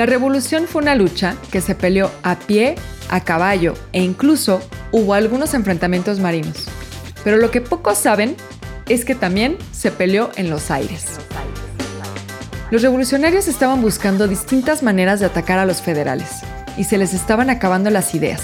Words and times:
La 0.00 0.06
revolución 0.06 0.66
fue 0.66 0.80
una 0.80 0.94
lucha 0.94 1.36
que 1.52 1.60
se 1.60 1.74
peleó 1.74 2.10
a 2.22 2.38
pie, 2.38 2.76
a 3.10 3.20
caballo 3.20 3.74
e 3.92 4.02
incluso 4.02 4.62
hubo 4.92 5.12
algunos 5.12 5.52
enfrentamientos 5.52 6.20
marinos. 6.20 6.68
Pero 7.22 7.36
lo 7.36 7.50
que 7.50 7.60
pocos 7.60 7.98
saben 7.98 8.34
es 8.88 9.04
que 9.04 9.14
también 9.14 9.58
se 9.72 9.90
peleó 9.90 10.30
en 10.36 10.48
los 10.48 10.70
aires. 10.70 11.18
Los 12.70 12.80
revolucionarios 12.80 13.46
estaban 13.46 13.82
buscando 13.82 14.26
distintas 14.26 14.82
maneras 14.82 15.20
de 15.20 15.26
atacar 15.26 15.58
a 15.58 15.66
los 15.66 15.82
federales 15.82 16.30
y 16.78 16.84
se 16.84 16.96
les 16.96 17.12
estaban 17.12 17.50
acabando 17.50 17.90
las 17.90 18.14
ideas, 18.14 18.40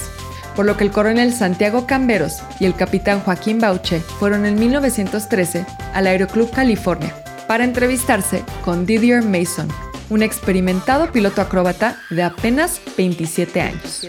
por 0.56 0.66
lo 0.66 0.76
que 0.76 0.84
el 0.84 0.90
coronel 0.90 1.32
Santiago 1.32 1.86
Camberos 1.86 2.42
y 2.60 2.66
el 2.66 2.74
capitán 2.74 3.20
Joaquín 3.20 3.60
Bauche 3.60 4.00
fueron 4.00 4.44
en 4.44 4.60
1913 4.60 5.64
al 5.94 6.06
Aeroclub 6.06 6.50
California 6.50 7.14
para 7.48 7.64
entrevistarse 7.64 8.44
con 8.62 8.84
Didier 8.84 9.22
Mason, 9.22 9.68
un 10.10 10.22
experimentado 10.22 11.12
piloto 11.12 11.40
acróbata 11.40 11.98
de 12.10 12.22
apenas 12.22 12.80
27 12.96 13.60
años. 13.60 14.06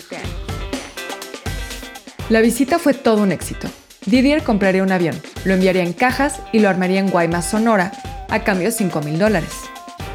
La 2.29 2.41
visita 2.41 2.79
fue 2.79 2.93
todo 2.93 3.23
un 3.23 3.31
éxito. 3.31 3.67
Didier 4.05 4.43
compraría 4.43 4.83
un 4.83 4.91
avión, 4.91 5.19
lo 5.45 5.53
enviaría 5.53 5.83
en 5.83 5.93
cajas 5.93 6.39
y 6.51 6.59
lo 6.59 6.69
armaría 6.69 6.99
en 6.99 7.09
Guaymas, 7.09 7.49
Sonora, 7.49 7.91
a 8.29 8.39
cambio 8.43 8.67
de 8.67 8.71
5 8.71 9.01
mil 9.01 9.19
dólares. 9.19 9.51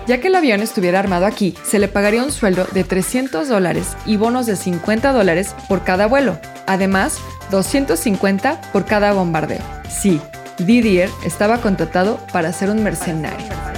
Ya 0.06 0.18
que 0.18 0.28
el 0.28 0.34
avión 0.34 0.62
estuviera 0.62 0.98
armado 0.98 1.26
aquí, 1.26 1.54
se 1.64 1.78
le 1.78 1.88
pagaría 1.88 2.24
un 2.24 2.32
sueldo 2.32 2.66
de 2.72 2.84
300 2.84 3.48
dólares 3.48 3.96
y 4.04 4.16
bonos 4.16 4.46
de 4.46 4.56
50 4.56 5.12
dólares 5.12 5.54
por 5.68 5.84
cada 5.84 6.06
vuelo. 6.06 6.38
Además, 6.66 7.18
250 7.50 8.60
por 8.72 8.84
cada 8.84 9.12
bombardeo. 9.12 9.62
Sí, 9.88 10.20
Didier 10.58 11.10
estaba 11.24 11.58
contratado 11.58 12.18
para 12.32 12.52
ser 12.52 12.70
un 12.70 12.82
mercenario. 12.82 13.71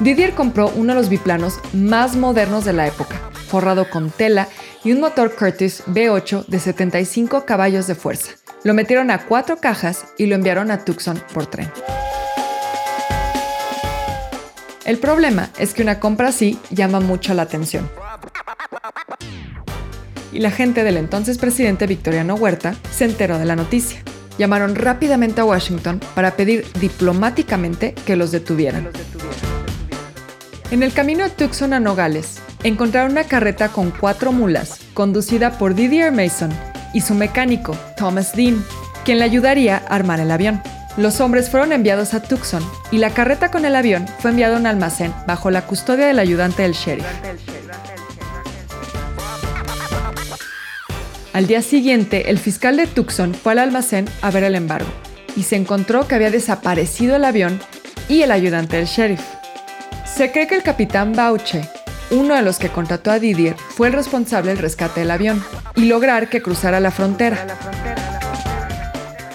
Didier 0.00 0.34
compró 0.34 0.70
uno 0.74 0.92
de 0.92 1.00
los 1.00 1.08
biplanos 1.08 1.60
más 1.72 2.16
modernos 2.16 2.64
de 2.64 2.72
la 2.72 2.86
época, 2.86 3.16
forrado 3.46 3.88
con 3.88 4.10
tela 4.10 4.48
y 4.82 4.90
un 4.92 5.00
motor 5.00 5.34
Curtis 5.34 5.84
V8 5.86 6.46
de 6.46 6.58
75 6.58 7.44
caballos 7.44 7.86
de 7.86 7.94
fuerza. 7.94 8.32
Lo 8.64 8.74
metieron 8.74 9.10
a 9.10 9.26
cuatro 9.26 9.58
cajas 9.58 10.06
y 10.18 10.26
lo 10.26 10.34
enviaron 10.34 10.70
a 10.70 10.84
Tucson 10.84 11.22
por 11.32 11.46
tren. 11.46 11.70
El 14.84 14.98
problema 14.98 15.50
es 15.58 15.72
que 15.74 15.82
una 15.82 16.00
compra 16.00 16.28
así 16.28 16.58
llama 16.70 17.00
mucho 17.00 17.32
la 17.32 17.42
atención. 17.42 17.88
Y 20.32 20.40
la 20.40 20.50
gente 20.50 20.82
del 20.82 20.96
entonces 20.96 21.38
presidente 21.38 21.86
Victoriano 21.86 22.34
Huerta 22.34 22.74
se 22.90 23.04
enteró 23.04 23.38
de 23.38 23.44
la 23.44 23.54
noticia. 23.54 24.02
Llamaron 24.38 24.74
rápidamente 24.74 25.40
a 25.40 25.44
Washington 25.44 26.00
para 26.14 26.32
pedir 26.32 26.66
diplomáticamente 26.80 27.94
que 28.04 28.16
los 28.16 28.32
detuvieran. 28.32 28.88
En 30.74 30.82
el 30.82 30.92
camino 30.92 31.22
a 31.24 31.28
Tucson 31.28 31.72
a 31.72 31.78
Nogales, 31.78 32.40
encontraron 32.64 33.12
una 33.12 33.22
carreta 33.22 33.68
con 33.68 33.92
cuatro 33.92 34.32
mulas, 34.32 34.80
conducida 34.92 35.56
por 35.56 35.76
Didier 35.76 36.10
Mason 36.10 36.52
y 36.92 37.00
su 37.00 37.14
mecánico, 37.14 37.76
Thomas 37.96 38.34
Dean, 38.34 38.60
quien 39.04 39.20
le 39.20 39.24
ayudaría 39.24 39.76
a 39.76 39.94
armar 39.94 40.18
el 40.18 40.32
avión. 40.32 40.60
Los 40.96 41.20
hombres 41.20 41.48
fueron 41.48 41.70
enviados 41.70 42.12
a 42.12 42.22
Tucson 42.22 42.68
y 42.90 42.98
la 42.98 43.10
carreta 43.10 43.52
con 43.52 43.64
el 43.64 43.76
avión 43.76 44.08
fue 44.18 44.32
enviada 44.32 44.56
a 44.56 44.58
un 44.58 44.66
almacén 44.66 45.14
bajo 45.28 45.48
la 45.52 45.64
custodia 45.64 46.06
del 46.06 46.18
ayudante 46.18 46.62
del 46.62 46.72
sheriff. 46.72 47.06
Al 51.32 51.46
día 51.46 51.62
siguiente, 51.62 52.30
el 52.30 52.40
fiscal 52.40 52.78
de 52.78 52.88
Tucson 52.88 53.32
fue 53.32 53.52
al 53.52 53.60
almacén 53.60 54.06
a 54.22 54.32
ver 54.32 54.42
el 54.42 54.56
embargo 54.56 54.90
y 55.36 55.44
se 55.44 55.54
encontró 55.54 56.08
que 56.08 56.16
había 56.16 56.32
desaparecido 56.32 57.14
el 57.14 57.24
avión 57.24 57.60
y 58.08 58.22
el 58.22 58.32
ayudante 58.32 58.78
del 58.78 58.86
sheriff. 58.86 59.22
Se 60.14 60.30
cree 60.30 60.46
que 60.46 60.54
el 60.54 60.62
capitán 60.62 61.12
Bauche, 61.12 61.68
uno 62.12 62.36
de 62.36 62.42
los 62.42 62.60
que 62.60 62.68
contrató 62.68 63.10
a 63.10 63.18
Didier, 63.18 63.56
fue 63.56 63.88
el 63.88 63.94
responsable 63.94 64.50
del 64.50 64.62
rescate 64.62 65.00
del 65.00 65.10
avión 65.10 65.42
y 65.74 65.86
lograr 65.86 66.28
que 66.28 66.40
cruzara 66.40 66.78
la 66.78 66.92
frontera. 66.92 67.44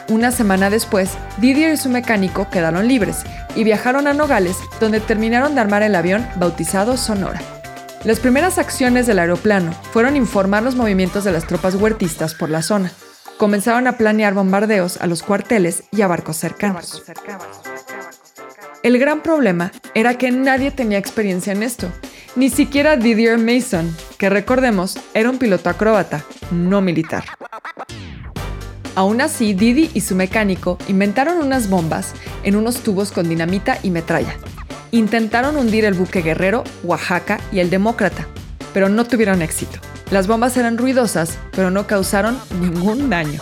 Una 0.08 0.32
semana 0.32 0.70
después, 0.70 1.10
Didier 1.38 1.74
y 1.74 1.78
su 1.78 1.90
mecánico 1.90 2.50
quedaron 2.50 2.88
libres 2.88 3.24
y 3.58 3.66
viajaron 3.66 4.08
a 4.08 4.14
Nogales, 4.14 4.56
donde 4.80 5.02
terminaron 5.02 5.54
de 5.54 5.60
armar 5.60 5.84
el 5.84 5.96
avión 5.96 6.26
bautizado 6.38 6.96
Sonora. 6.96 7.42
Las 8.06 8.22
primeras 8.22 8.58
acciones 8.58 9.06
del 9.06 9.20
aeroplano 9.20 9.74
fueron 9.92 10.16
informar 10.16 10.64
los 10.64 10.76
movimientos 10.76 11.26
de 11.26 11.34
las 11.34 11.46
tropas 11.46 11.76
huertistas 11.76 12.36
por 12.36 12.50
la 12.50 12.62
zona. 12.62 12.94
Comenzaron 13.38 13.86
a 13.88 13.98
planear 13.98 14.34
bombardeos 14.34 14.96
a 15.02 15.08
los 15.08 15.24
cuarteles 15.24 15.84
y 15.92 16.04
a 16.04 16.08
barcos 16.08 16.38
cercanos. 16.38 17.04
El 18.82 18.98
gran 18.98 19.22
problema 19.22 19.74
era 19.94 20.18
que 20.18 20.32
nadie 20.32 20.72
tenía 20.72 20.98
experiencia 20.98 21.52
en 21.52 21.64
esto, 21.64 21.92
ni 22.38 22.50
siquiera 22.50 22.96
Didier 22.96 23.38
Mason, 23.38 23.94
que 24.18 24.30
recordemos 24.30 24.98
era 25.14 25.30
un 25.30 25.38
piloto 25.38 25.70
acróbata, 25.70 26.24
no 26.50 26.80
militar. 26.80 27.26
Aún 28.96 29.20
así, 29.20 29.54
Didi 29.54 29.92
y 29.94 30.02
su 30.02 30.16
mecánico 30.16 30.78
inventaron 30.88 31.40
unas 31.40 31.70
bombas 31.70 32.14
en 32.44 32.56
unos 32.56 32.78
tubos 32.78 33.12
con 33.12 33.28
dinamita 33.28 33.78
y 33.84 33.92
metralla. 33.92 34.36
Intentaron 34.92 35.58
hundir 35.58 35.84
el 35.84 35.94
buque 35.94 36.22
guerrero, 36.22 36.64
Oaxaca 36.84 37.40
y 37.52 37.60
el 37.60 37.70
Demócrata, 37.70 38.28
pero 38.74 38.88
no 38.88 39.06
tuvieron 39.06 39.42
éxito. 39.42 39.80
Las 40.10 40.28
bombas 40.28 40.56
eran 40.56 40.78
ruidosas, 40.78 41.38
pero 41.52 41.70
no 41.70 41.86
causaron 41.86 42.40
ningún 42.62 43.10
daño. 43.10 43.42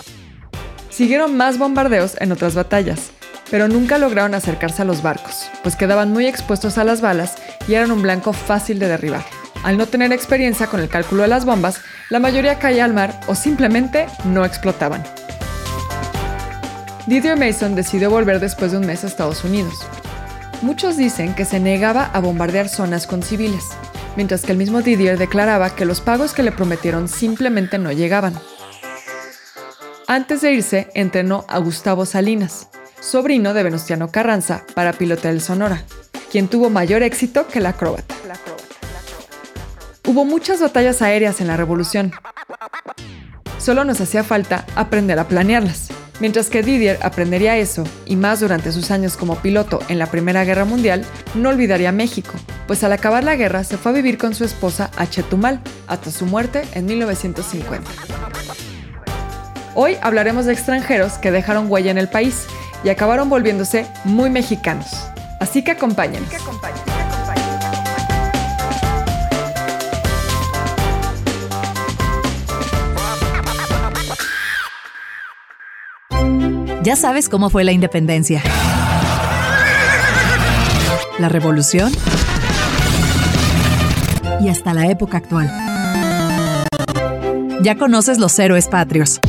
Siguieron 0.90 1.38
más 1.38 1.60
bombardeos 1.60 2.20
en 2.20 2.32
otras 2.32 2.56
batallas, 2.56 3.12
pero 3.50 3.68
nunca 3.68 3.98
lograron 3.98 4.34
acercarse 4.36 4.82
a 4.82 4.86
los 4.86 5.02
barcos, 5.02 5.50
pues 5.64 5.76
quedaban 5.76 6.12
muy 6.12 6.28
expuestos 6.28 6.78
a 6.78 6.84
las 6.84 7.02
balas 7.02 7.36
y 7.68 7.74
eran 7.74 7.92
un 7.92 8.02
blanco 8.02 8.34
fácil 8.34 8.80
de 8.80 8.88
derribar. 8.88 9.24
Al 9.64 9.78
no 9.78 9.86
tener 9.88 10.12
experiencia 10.12 10.68
con 10.68 10.80
el 10.80 10.90
cálculo 10.90 11.24
de 11.24 11.28
las 11.30 11.46
bombas, 11.46 11.82
la 12.10 12.20
mayoría 12.20 12.60
caía 12.60 12.86
al 12.86 12.94
mar 12.94 13.20
o 13.28 13.36
simplemente 13.36 14.08
no 14.26 14.46
explotaban. 14.46 15.04
Didier 17.08 17.38
Mason 17.38 17.76
decidió 17.76 18.10
volver 18.10 18.40
después 18.40 18.72
de 18.72 18.78
un 18.78 18.86
mes 18.86 19.04
a 19.04 19.08
Estados 19.08 19.44
Unidos. 19.44 19.88
Muchos 20.62 20.98
dicen 20.98 21.36
que 21.36 21.46
se 21.46 21.60
negaba 21.60 22.06
a 22.06 22.20
bombardear 22.20 22.68
zonas 22.68 23.08
con 23.08 23.24
civiles, 23.24 23.66
mientras 24.16 24.42
que 24.44 24.52
el 24.52 24.58
mismo 24.58 24.82
Didier 24.82 25.18
declaraba 25.18 25.76
que 25.76 25.86
los 25.86 26.02
pagos 26.02 26.34
que 26.34 26.44
le 26.44 26.52
prometieron 26.52 27.08
simplemente 27.08 27.78
no 27.78 27.92
llegaban. 27.92 28.34
Antes 30.08 30.42
de 30.42 30.54
irse, 30.54 30.90
entrenó 30.96 31.46
a 31.48 31.60
Gustavo 31.60 32.06
Salinas, 32.06 32.70
sobrino 33.00 33.54
de 33.54 33.64
Venustiano 33.64 34.10
Carranza, 34.10 34.64
para 34.74 34.94
pilotar 34.94 35.32
el 35.32 35.42
Sonora, 35.42 35.84
quien 36.32 36.48
tuvo 36.48 36.70
mayor 36.70 37.04
éxito 37.04 37.48
que 37.48 37.60
el 37.60 37.66
acróbata. 37.66 38.16
Hubo 40.06 40.26
muchas 40.26 40.62
batallas 40.62 41.02
aéreas 41.02 41.42
en 41.42 41.48
la 41.48 41.58
Revolución. 41.58 42.12
Solo 43.60 43.84
nos 43.84 44.00
hacía 44.00 44.24
falta 44.24 44.66
aprender 44.76 45.20
a 45.20 45.28
planearlas. 45.28 45.90
Mientras 46.20 46.50
que 46.50 46.64
Didier 46.64 46.98
aprendería 47.04 47.58
eso, 47.58 47.84
y 48.06 48.16
más 48.16 48.40
durante 48.40 48.72
sus 48.72 48.90
años 48.90 49.18
como 49.18 49.36
piloto 49.36 49.80
en 49.88 50.00
la 50.00 50.08
Primera 50.08 50.44
Guerra 50.46 50.66
Mundial, 50.66 51.06
no 51.36 51.50
olvidaría 51.50 51.92
México, 51.92 52.34
pues 52.66 52.84
al 52.84 52.94
acabar 52.94 53.24
la 53.24 53.36
guerra 53.36 53.64
se 53.64 53.78
fue 53.78 53.92
a 53.92 53.96
vivir 53.96 54.18
con 54.18 54.34
su 54.34 54.44
esposa 54.44 54.90
a 54.98 55.08
Chetumal, 55.08 55.62
hasta 55.86 56.10
su 56.10 56.26
muerte 56.26 56.64
en 56.74 56.86
1950. 56.86 57.92
Hoy 59.76 59.96
hablaremos 60.02 60.46
de 60.46 60.54
extranjeros 60.54 61.20
que 61.20 61.30
dejaron 61.30 61.70
huella 61.70 61.92
en 61.92 62.00
el 62.00 62.10
país 62.10 62.48
y 62.88 62.90
acabaron 62.90 63.28
volviéndose 63.28 63.86
muy 64.06 64.30
mexicanos. 64.30 65.10
Así 65.42 65.62
que 65.62 65.72
acompáñenos. 65.72 66.30
Ya 76.82 76.96
sabes 76.96 77.28
cómo 77.28 77.50
fue 77.50 77.66
la 77.66 77.74
independencia. 77.74 78.42
La 81.20 81.28
revolución. 81.28 81.92
Y 84.40 84.48
hasta 84.48 84.74
la 84.74 84.88
época 84.88 85.18
actual. 85.18 85.52
Ya 87.64 87.76
conoces 87.76 88.18
los 88.18 88.40
héroes 88.40 88.70
patrios. 88.70 89.20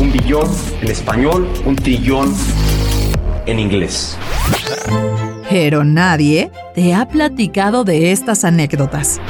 Un 0.00 0.10
billón 0.10 0.50
en 0.82 0.90
español, 0.90 1.48
un 1.64 1.76
trillón 1.76 2.34
en 3.46 3.58
inglés. 3.58 4.16
Pero 5.48 5.84
nadie 5.84 6.50
te 6.74 6.94
ha 6.94 7.06
platicado 7.06 7.84
de 7.84 8.12
estas 8.12 8.44
anécdotas. 8.44 9.20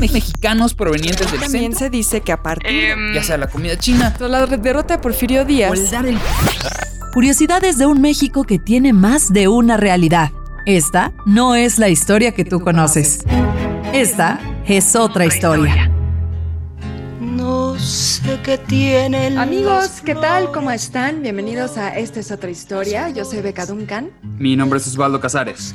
Mexicanos 0.00 0.74
provenientes 0.74 1.30
del 1.32 1.40
También 1.40 1.72
centro, 1.72 1.78
se 1.80 1.90
dice 1.90 2.20
que 2.20 2.32
a 2.32 2.42
partir 2.42 2.94
ya 3.14 3.22
sea 3.22 3.36
la 3.36 3.48
comida 3.48 3.76
china, 3.76 4.14
la 4.20 4.46
derrota 4.46 4.96
de 4.96 5.02
Porfirio 5.02 5.44
Díaz, 5.44 5.78
Curiosidades 7.12 7.78
de 7.78 7.86
un 7.86 8.00
México 8.00 8.44
que 8.44 8.58
tiene 8.58 8.92
más 8.92 9.32
de 9.32 9.48
una 9.48 9.76
realidad. 9.76 10.30
Esta 10.66 11.12
no 11.24 11.54
es 11.54 11.78
la 11.78 11.88
historia 11.88 12.32
que 12.32 12.44
tú 12.44 12.60
conoces. 12.60 13.20
Esta 13.92 14.38
es 14.66 14.94
otra 14.94 15.24
historia. 15.24 15.90
Tiene 18.66 19.38
Amigos, 19.38 20.00
¿qué 20.04 20.14
tal? 20.14 20.50
¿Cómo 20.52 20.70
están? 20.70 21.22
Bienvenidos 21.22 21.78
a 21.78 21.96
Esta 21.96 22.20
es 22.20 22.30
otra 22.32 22.50
historia. 22.50 23.08
Yo 23.10 23.24
soy 23.24 23.40
Beca 23.40 23.66
Duncan. 23.66 24.10
mi 24.38 24.56
nombre 24.56 24.78
es 24.78 24.86
Osvaldo 24.88 25.20
Casares. 25.20 25.74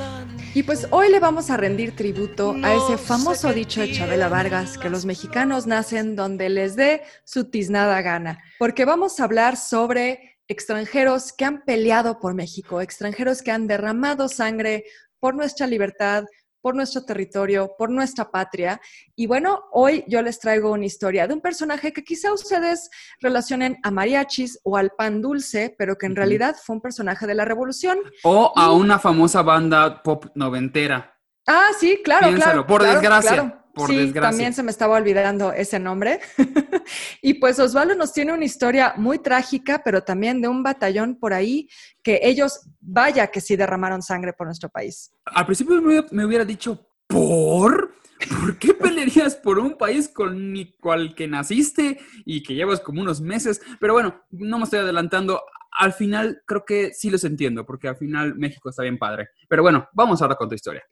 Y 0.53 0.63
pues 0.63 0.87
hoy 0.91 1.09
le 1.09 1.19
vamos 1.19 1.49
a 1.49 1.57
rendir 1.57 1.95
tributo 1.95 2.55
a 2.61 2.73
ese 2.75 2.97
famoso 2.97 3.53
dicho 3.53 3.81
de 3.81 3.91
Chabela 3.91 4.27
Vargas, 4.27 4.77
que 4.77 4.89
los 4.89 5.05
mexicanos 5.05 5.65
nacen 5.65 6.15
donde 6.15 6.49
les 6.49 6.75
dé 6.75 7.01
su 7.23 7.49
tiznada 7.49 8.01
gana, 8.01 8.39
porque 8.59 8.85
vamos 8.85 9.19
a 9.19 9.23
hablar 9.23 9.55
sobre 9.55 10.37
extranjeros 10.47 11.31
que 11.31 11.45
han 11.45 11.63
peleado 11.63 12.19
por 12.19 12.33
México, 12.33 12.81
extranjeros 12.81 13.41
que 13.41 13.51
han 13.51 13.65
derramado 13.65 14.27
sangre 14.27 14.83
por 15.19 15.35
nuestra 15.35 15.67
libertad, 15.67 16.25
por 16.63 16.75
nuestro 16.75 17.03
territorio, 17.03 17.75
por 17.77 17.89
nuestra 17.89 18.31
patria. 18.31 18.79
Y 19.17 19.27
bueno, 19.27 19.65
hoy 19.73 20.05
yo 20.07 20.21
les 20.21 20.39
traigo 20.39 20.71
una 20.71 20.85
historia 20.85 21.27
de 21.27 21.33
un 21.33 21.41
personaje 21.41 21.91
que 21.91 22.05
quizá 22.05 22.31
ustedes 22.31 22.89
relacionen 23.19 23.77
a 23.83 23.91
mariachis 23.91 24.61
o 24.63 24.77
al 24.77 24.91
pan 24.97 25.21
dulce, 25.21 25.75
pero 25.77 25.97
que 25.97 26.05
en 26.05 26.15
realidad 26.15 26.55
fue 26.63 26.77
un 26.77 26.81
personaje 26.81 27.27
de 27.27 27.35
la 27.35 27.43
revolución. 27.43 27.99
O 28.23 28.53
a 28.55 28.71
una 28.71 28.97
famosa 28.97 29.41
banda 29.41 30.01
pop 30.01 30.27
noventera. 30.35 31.19
Ah, 31.45 31.71
sí, 31.77 31.99
claro, 32.01 32.27
Piénsalo, 32.27 32.51
claro. 32.51 32.67
por 32.67 32.81
claro, 32.81 32.93
desgracia, 32.93 33.33
claro. 33.33 33.62
Por 33.73 33.89
sí, 33.89 33.95
desgracia. 33.95 34.29
también 34.29 34.53
se 34.53 34.63
me 34.63 34.71
estaba 34.71 34.97
olvidando 34.97 35.51
ese 35.51 35.79
nombre. 35.79 36.19
y 37.21 37.35
pues 37.35 37.59
Osvaldo 37.59 37.95
nos 37.95 38.13
tiene 38.13 38.33
una 38.33 38.45
historia 38.45 38.93
muy 38.97 39.19
trágica, 39.19 39.81
pero 39.83 40.03
también 40.03 40.41
de 40.41 40.47
un 40.47 40.63
batallón 40.63 41.15
por 41.15 41.33
ahí 41.33 41.67
que 42.01 42.19
ellos, 42.23 42.67
vaya 42.79 43.27
que 43.27 43.41
sí 43.41 43.55
derramaron 43.55 44.01
sangre 44.01 44.33
por 44.33 44.47
nuestro 44.47 44.69
país. 44.69 45.11
Al 45.25 45.45
principio 45.45 45.81
me, 45.81 46.25
hubiera- 46.25 46.45
dicho, 46.45 46.87
¿por? 47.07 47.95
¿Por 48.39 48.57
qué 48.59 48.73
pelearías 48.73 49.35
por 49.35 49.59
un 49.59 49.77
país 49.77 50.07
con 50.09 50.55
el 50.55 50.75
cual 50.79 51.15
que 51.15 51.27
naciste 51.27 51.99
y 52.25 52.43
que 52.43 52.53
llevas 52.53 52.79
como 52.79 53.01
unos 53.01 53.21
meses? 53.21 53.61
Pero 53.79 53.93
bueno, 53.93 54.21
no 54.31 54.57
me 54.59 54.65
estoy 54.65 54.79
adelantando. 54.79 55.41
Al 55.75 55.93
final 55.93 56.43
creo 56.45 56.63
que 56.65 56.93
sí 56.93 57.09
los 57.09 57.23
entiendo, 57.23 57.65
porque 57.65 57.87
al 57.87 57.95
final 57.95 58.35
México 58.35 58.69
está 58.69 58.83
bien 58.83 58.99
padre. 58.99 59.29
Pero 59.49 59.63
bueno, 59.63 59.89
vamos 59.93 60.21
ahora 60.21 60.35
con 60.35 60.47
tu 60.47 60.53
historia. 60.55 60.83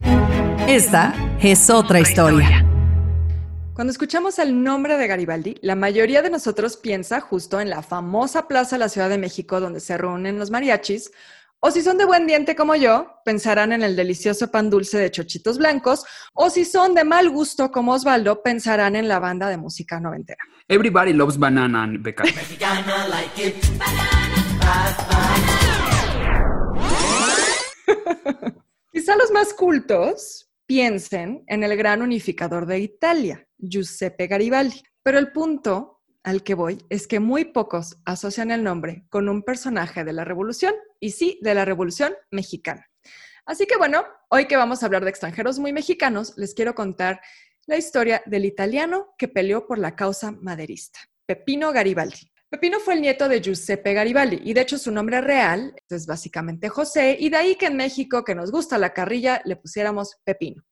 Esta 0.66 1.14
es 1.40 1.70
otra 1.70 2.00
historia. 2.00 2.66
Cuando 3.74 3.90
escuchamos 3.90 4.38
el 4.38 4.62
nombre 4.62 4.98
de 4.98 5.06
Garibaldi, 5.06 5.56
la 5.62 5.74
mayoría 5.74 6.20
de 6.20 6.28
nosotros 6.28 6.76
piensa 6.76 7.22
justo 7.22 7.58
en 7.58 7.70
la 7.70 7.82
famosa 7.82 8.46
plaza 8.46 8.76
de 8.76 8.80
la 8.80 8.90
Ciudad 8.90 9.08
de 9.08 9.16
México 9.16 9.60
donde 9.60 9.80
se 9.80 9.96
reúnen 9.96 10.38
los 10.38 10.50
mariachis, 10.50 11.10
o 11.58 11.70
si 11.70 11.80
son 11.80 11.96
de 11.96 12.04
buen 12.04 12.26
diente 12.26 12.54
como 12.54 12.74
yo, 12.74 13.22
pensarán 13.24 13.72
en 13.72 13.82
el 13.82 13.96
delicioso 13.96 14.50
pan 14.50 14.68
dulce 14.68 14.98
de 14.98 15.10
chochitos 15.10 15.56
blancos, 15.56 16.04
o 16.34 16.50
si 16.50 16.66
son 16.66 16.94
de 16.94 17.04
mal 17.04 17.30
gusto 17.30 17.70
como 17.70 17.92
Osvaldo, 17.92 18.42
pensarán 18.42 18.94
en 18.94 19.08
la 19.08 19.18
banda 19.18 19.48
de 19.48 19.56
música 19.56 19.98
noventera. 19.98 20.44
Everybody 20.68 21.14
loves 21.14 21.38
banana, 21.38 21.88
Beca. 21.98 22.24
Quizá 28.92 29.16
los 29.16 29.30
más 29.30 29.54
cultos 29.54 30.51
piensen 30.72 31.44
en 31.48 31.64
el 31.64 31.76
gran 31.76 32.00
unificador 32.00 32.64
de 32.64 32.78
Italia, 32.78 33.46
Giuseppe 33.58 34.26
Garibaldi. 34.26 34.82
Pero 35.02 35.18
el 35.18 35.30
punto 35.30 36.00
al 36.22 36.42
que 36.42 36.54
voy 36.54 36.78
es 36.88 37.06
que 37.06 37.20
muy 37.20 37.44
pocos 37.44 37.98
asocian 38.06 38.50
el 38.50 38.64
nombre 38.64 39.04
con 39.10 39.28
un 39.28 39.42
personaje 39.42 40.02
de 40.02 40.14
la 40.14 40.24
revolución, 40.24 40.72
y 40.98 41.10
sí, 41.10 41.38
de 41.42 41.54
la 41.54 41.66
revolución 41.66 42.14
mexicana. 42.30 42.86
Así 43.44 43.66
que 43.66 43.76
bueno, 43.76 44.02
hoy 44.30 44.46
que 44.46 44.56
vamos 44.56 44.82
a 44.82 44.86
hablar 44.86 45.04
de 45.04 45.10
extranjeros 45.10 45.58
muy 45.58 45.74
mexicanos, 45.74 46.32
les 46.38 46.54
quiero 46.54 46.74
contar 46.74 47.20
la 47.66 47.76
historia 47.76 48.22
del 48.24 48.46
italiano 48.46 49.12
que 49.18 49.28
peleó 49.28 49.66
por 49.66 49.78
la 49.78 49.94
causa 49.94 50.32
maderista, 50.32 51.00
Pepino 51.26 51.70
Garibaldi. 51.72 52.31
Pepino 52.52 52.80
fue 52.80 52.92
el 52.92 53.00
nieto 53.00 53.30
de 53.30 53.40
Giuseppe 53.40 53.94
Garibaldi 53.94 54.42
y 54.44 54.52
de 54.52 54.60
hecho 54.60 54.76
su 54.76 54.92
nombre 54.92 55.22
real 55.22 55.74
es 55.88 56.06
básicamente 56.06 56.68
José 56.68 57.16
y 57.18 57.30
de 57.30 57.38
ahí 57.38 57.56
que 57.56 57.64
en 57.64 57.78
México, 57.78 58.24
que 58.24 58.34
nos 58.34 58.50
gusta 58.50 58.76
la 58.76 58.92
carrilla, 58.92 59.40
le 59.46 59.56
pusiéramos 59.56 60.18
Pepino. 60.22 60.62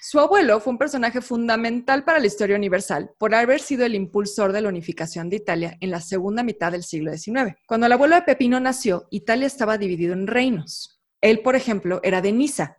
Su 0.00 0.18
abuelo 0.18 0.58
fue 0.58 0.72
un 0.72 0.80
personaje 0.80 1.20
fundamental 1.20 2.02
para 2.02 2.18
la 2.18 2.26
historia 2.26 2.56
universal 2.56 3.12
por 3.18 3.36
haber 3.36 3.60
sido 3.60 3.86
el 3.86 3.94
impulsor 3.94 4.50
de 4.50 4.62
la 4.62 4.68
unificación 4.68 5.30
de 5.30 5.36
Italia 5.36 5.76
en 5.80 5.92
la 5.92 6.00
segunda 6.00 6.42
mitad 6.42 6.72
del 6.72 6.82
siglo 6.82 7.16
XIX. 7.16 7.54
Cuando 7.68 7.86
el 7.86 7.92
abuelo 7.92 8.16
de 8.16 8.22
Pepino 8.22 8.58
nació, 8.58 9.06
Italia 9.12 9.46
estaba 9.46 9.78
dividido 9.78 10.14
en 10.14 10.26
reinos. 10.26 11.00
Él, 11.20 11.38
por 11.42 11.54
ejemplo, 11.54 12.00
era 12.02 12.20
de 12.20 12.32
Niza, 12.32 12.78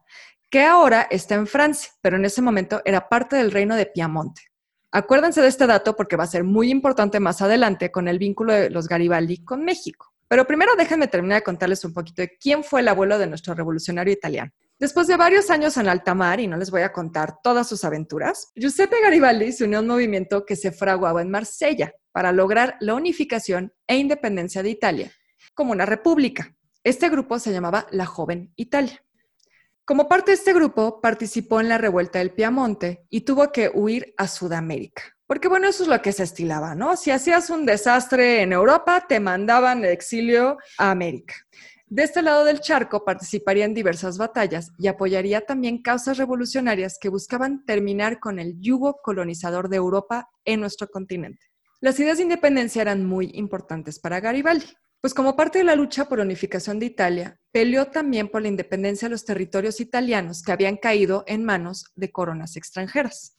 que 0.49 0.63
ahora 0.63 1.07
está 1.09 1.35
en 1.35 1.47
Francia, 1.47 1.93
pero 2.01 2.17
en 2.17 2.25
ese 2.25 2.41
momento 2.41 2.81
era 2.83 3.07
parte 3.07 3.37
del 3.37 3.51
reino 3.51 3.77
de 3.77 3.85
Piamonte. 3.85 4.41
Acuérdense 4.95 5.41
de 5.41 5.47
este 5.47 5.65
dato 5.65 5.95
porque 5.95 6.15
va 6.15 6.25
a 6.25 6.27
ser 6.27 6.43
muy 6.43 6.69
importante 6.69 7.19
más 7.19 7.41
adelante 7.41 7.89
con 7.91 8.07
el 8.07 8.19
vínculo 8.19 8.53
de 8.53 8.69
los 8.69 8.87
Garibaldi 8.87 9.43
con 9.43 9.65
México. 9.65 10.13
Pero 10.27 10.45
primero 10.45 10.75
déjenme 10.75 11.07
terminar 11.07 11.39
de 11.39 11.43
contarles 11.43 11.83
un 11.83 11.93
poquito 11.93 12.21
de 12.21 12.37
quién 12.37 12.63
fue 12.63 12.81
el 12.81 12.87
abuelo 12.87 13.17
de 13.17 13.25
nuestro 13.25 13.55
revolucionario 13.55 14.13
italiano. 14.13 14.51
Después 14.77 15.07
de 15.07 15.17
varios 15.17 15.49
años 15.49 15.77
en 15.77 15.89
alta 15.89 16.13
mar, 16.13 16.39
y 16.39 16.45
no 16.45 16.57
les 16.57 16.69
voy 16.69 16.83
a 16.83 16.93
contar 16.93 17.37
todas 17.41 17.67
sus 17.67 17.83
aventuras, 17.83 18.51
Giuseppe 18.55 19.01
Garibaldi 19.01 19.51
se 19.51 19.63
unió 19.63 19.79
a 19.79 19.81
un 19.81 19.87
movimiento 19.87 20.45
que 20.45 20.55
se 20.55 20.71
fraguaba 20.71 21.23
en 21.23 21.31
Marsella 21.31 21.95
para 22.11 22.31
lograr 22.31 22.77
la 22.79 22.93
unificación 22.93 23.73
e 23.87 23.97
independencia 23.97 24.61
de 24.61 24.69
Italia 24.69 25.11
como 25.55 25.71
una 25.71 25.87
república. 25.87 26.55
Este 26.83 27.09
grupo 27.09 27.39
se 27.39 27.51
llamaba 27.51 27.87
la 27.89 28.05
Joven 28.05 28.53
Italia. 28.57 29.03
Como 29.85 30.07
parte 30.07 30.31
de 30.31 30.35
este 30.35 30.53
grupo, 30.53 31.01
participó 31.01 31.59
en 31.59 31.67
la 31.67 31.77
revuelta 31.77 32.19
del 32.19 32.31
Piamonte 32.31 33.05
y 33.09 33.21
tuvo 33.21 33.51
que 33.51 33.69
huir 33.73 34.13
a 34.17 34.29
Sudamérica. 34.29 35.03
Porque 35.27 35.49
bueno, 35.49 35.67
eso 35.67 35.83
es 35.83 35.89
lo 35.89 36.01
que 36.01 36.13
se 36.13 36.23
estilaba, 36.23 36.73
¿no? 36.73 36.95
Si 36.95 37.11
hacías 37.11 37.49
un 37.49 37.65
desastre 37.65 38.43
en 38.43 38.53
Europa, 38.53 39.05
te 39.09 39.19
mandaban 39.19 39.81
de 39.81 39.91
exilio 39.91 40.57
a 40.77 40.91
América. 40.91 41.35
De 41.87 42.03
este 42.03 42.21
lado 42.21 42.45
del 42.45 42.61
charco 42.61 43.03
participaría 43.03 43.65
en 43.65 43.73
diversas 43.73 44.17
batallas 44.17 44.71
y 44.79 44.87
apoyaría 44.87 45.41
también 45.41 45.81
causas 45.81 46.17
revolucionarias 46.17 46.97
que 46.97 47.09
buscaban 47.09 47.65
terminar 47.65 48.21
con 48.21 48.39
el 48.39 48.59
yugo 48.61 49.01
colonizador 49.03 49.67
de 49.67 49.77
Europa 49.77 50.29
en 50.45 50.61
nuestro 50.61 50.87
continente. 50.87 51.45
Las 51.81 51.99
ideas 51.99 52.17
de 52.17 52.23
independencia 52.23 52.81
eran 52.81 53.05
muy 53.05 53.31
importantes 53.33 53.99
para 53.99 54.21
Garibaldi, 54.21 54.73
pues 55.03 55.13
como 55.13 55.35
parte 55.35 55.57
de 55.57 55.65
la 55.65 55.75
lucha 55.75 56.05
por 56.05 56.19
la 56.19 56.23
unificación 56.23 56.79
de 56.79 56.85
Italia, 56.85 57.37
peleó 57.51 57.87
también 57.87 58.29
por 58.29 58.41
la 58.41 58.47
independencia 58.47 59.09
de 59.09 59.11
los 59.11 59.25
territorios 59.25 59.81
italianos 59.81 60.41
que 60.41 60.53
habían 60.53 60.77
caído 60.77 61.25
en 61.27 61.43
manos 61.43 61.91
de 61.97 62.09
coronas 62.09 62.55
extranjeras. 62.55 63.37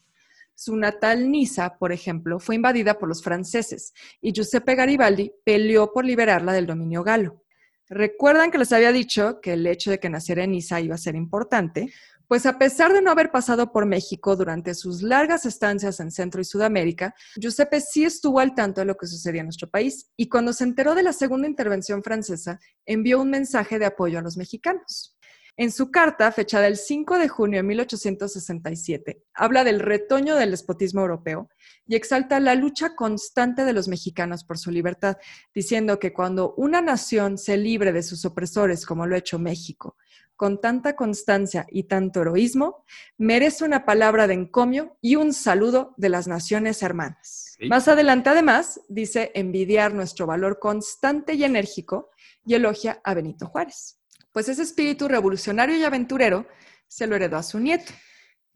Su 0.55 0.76
natal 0.76 1.31
Niza, 1.31 1.79
por 1.79 1.91
ejemplo, 1.91 2.39
fue 2.39 2.56
invadida 2.56 2.98
por 2.98 3.08
los 3.08 3.22
franceses 3.22 3.94
y 4.20 4.34
Giuseppe 4.34 4.74
Garibaldi 4.74 5.32
peleó 5.43 5.91
por 5.91 6.05
liberarla 6.05 6.53
del 6.53 6.67
dominio 6.67 7.03
galo. 7.03 7.43
Recuerdan 7.89 8.50
que 8.50 8.58
les 8.58 8.70
había 8.70 8.93
dicho 8.93 9.41
que 9.41 9.55
el 9.55 9.67
hecho 9.67 9.91
de 9.91 9.98
que 9.98 10.10
naciera 10.10 10.44
en 10.44 10.50
Niza 10.50 10.82
iba 10.82 10.96
a 10.96 10.98
ser 10.98 11.15
importante, 11.15 11.91
pues 12.28 12.46
a 12.46 12.58
pesar 12.58 12.93
de 12.93 13.02
no 13.02 13.10
haber 13.10 13.31
pasado 13.31 13.72
por 13.72 13.86
México 13.86 14.36
durante 14.36 14.74
sus 14.74 15.02
largas 15.02 15.46
estancias 15.46 16.00
en 16.00 16.10
Centro 16.10 16.40
y 16.40 16.44
Sudamérica, 16.44 17.14
Giuseppe 17.36 17.81
sí 17.81 18.04
estuvo 18.04 18.40
al 18.40 18.54
tanto 18.54 18.81
de 18.81 18.86
lo 18.86 18.96
que 18.96 19.06
sucedía 19.06 19.40
en 19.40 19.46
nuestro 19.46 19.69
país 19.69 20.10
y 20.16 20.28
cuando 20.28 20.52
se 20.52 20.64
enteró 20.64 20.94
de 20.94 21.02
la 21.02 21.12
segunda 21.12 21.48
intervención 21.48 22.02
francesa, 22.02 22.60
envió 22.86 23.20
un 23.20 23.31
mensaje 23.31 23.78
de 23.78 23.86
apoyo 23.86 24.19
a 24.19 24.22
los 24.22 24.36
mexicanos. 24.36 25.16
En 25.56 25.70
su 25.70 25.93
carta, 25.93 26.32
fechada 26.32 26.66
el 26.66 26.76
5 26.76 27.16
de 27.16 27.28
junio 27.28 27.58
de 27.60 27.62
1867, 27.62 29.22
habla 29.34 29.62
del 29.62 29.78
retoño 29.78 30.34
del 30.34 30.50
despotismo 30.50 31.02
europeo 31.02 31.48
y 31.86 31.94
exalta 31.94 32.40
la 32.40 32.56
lucha 32.56 32.96
constante 32.96 33.64
de 33.64 33.72
los 33.72 33.86
mexicanos 33.86 34.43
por 34.43 34.58
su 34.58 34.72
libertad, 34.72 35.16
diciendo 35.54 36.00
que 36.00 36.12
cuando 36.12 36.54
una 36.56 36.81
nación 36.81 37.38
se 37.38 37.56
libre 37.56 37.93
de 37.93 38.02
sus 38.02 38.24
opresores, 38.24 38.84
como 38.84 39.06
lo 39.06 39.14
ha 39.14 39.19
hecho 39.19 39.38
México, 39.38 39.96
con 40.36 40.60
tanta 40.60 40.96
constancia 40.96 41.67
y 41.70 41.84
tanto 41.84 42.22
heroísmo, 42.22 42.84
merece 43.19 43.64
una 43.64 43.84
palabra 43.84 44.26
de 44.26 44.34
encomio 44.34 44.96
y 45.00 45.17
un 45.17 45.32
saludo 45.32 45.94
de 45.96 46.08
las 46.08 46.26
naciones 46.26 46.82
hermanas. 46.82 47.56
Sí. 47.58 47.69
Más 47.69 47.88
adelante, 47.88 48.31
además, 48.31 48.81
dice 48.88 49.31
envidiar 49.34 49.94
nuestro 49.94 50.26
valor 50.26 50.58
constante 50.58 51.34
y 51.34 51.44
enérgico 51.44 52.10
y 52.46 52.55
elogia 52.55 53.00
a 53.05 53.14
Benito 53.14 53.46
Juárez. 53.46 54.00
Pues 54.32 54.48
ese 54.48 54.62
espíritu 54.62 55.08
revolucionario 55.08 55.76
y 55.76 55.84
aventurero 55.84 56.46
se 56.88 57.06
lo 57.06 57.17
heredó 57.17 57.36
a 57.36 57.43
su 57.43 57.60
nieto. 57.60 57.93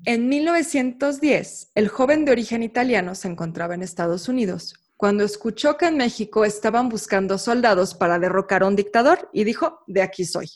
En 0.04 0.28
1910, 0.28 1.73
el 1.75 1.88
joven 1.88 2.25
de 2.25 2.32
origen 2.32 2.62
italiano 2.62 3.14
se 3.14 3.28
encontraba 3.28 3.75
en 3.75 3.82
Estados 3.82 4.28
Unidos 4.28 4.75
cuando 4.99 5.23
escuchó 5.23 5.76
que 5.76 5.87
en 5.87 5.97
México 5.97 6.44
estaban 6.44 6.88
buscando 6.88 7.38
soldados 7.38 7.94
para 7.94 8.18
derrocar 8.18 8.64
a 8.64 8.66
un 8.66 8.75
dictador 8.75 9.30
y 9.32 9.44
dijo, 9.44 9.85
de 9.87 10.02
aquí 10.02 10.25
soy. 10.25 10.49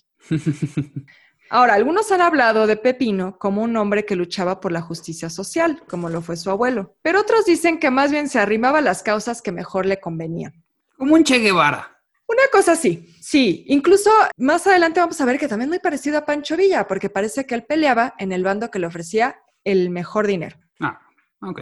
Ahora, 1.51 1.75
algunos 1.75 2.11
han 2.11 2.23
hablado 2.23 2.67
de 2.67 2.77
Pepino 2.77 3.39
como 3.39 3.63
un 3.63 3.77
hombre 3.77 4.07
que 4.07 4.17
luchaba 4.17 4.59
por 4.59 4.73
la 4.73 4.81
justicia 4.81 5.29
social, 5.29 5.83
como 5.87 6.09
lo 6.09 6.23
fue 6.23 6.39
su 6.39 6.51
abuelo, 6.51 6.97
pero 7.03 7.21
otros 7.21 7.45
dicen 7.45 7.79
que 7.79 7.91
más 7.91 8.11
bien 8.11 8.31
se 8.31 8.39
arrimaba 8.39 8.79
a 8.79 8.83
las 8.83 9.03
causas 9.03 9.43
que 9.43 9.53
mejor 9.53 9.85
le 9.85 10.01
convenían. 10.01 10.65
Como 10.97 11.15
un 11.15 11.25
Che 11.25 11.41
Guevara. 11.41 11.99
Una 12.27 12.45
cosa 12.51 12.75
sí, 12.75 13.15
sí. 13.21 13.65
Incluso 13.69 14.11
más 14.39 14.67
adelante 14.67 15.01
vamos 15.01 15.21
a 15.21 15.27
ver 15.27 15.39
que 15.39 15.49
también 15.49 15.69
muy 15.69 15.79
parecido 15.79 16.17
a 16.17 16.25
Pancho 16.25 16.57
Villa, 16.57 16.87
porque 16.89 17.11
parece 17.11 17.45
que 17.45 17.55
él 17.55 17.65
peleaba 17.65 18.15
en 18.19 18.33
el 18.33 18.43
bando 18.43 18.71
que 18.71 18.79
le 18.79 18.87
ofrecía 18.87 19.37
el 19.63 19.91
mejor 19.91 20.27
dinero. 20.27 20.57
Ah, 20.81 20.99
ok. 21.43 21.61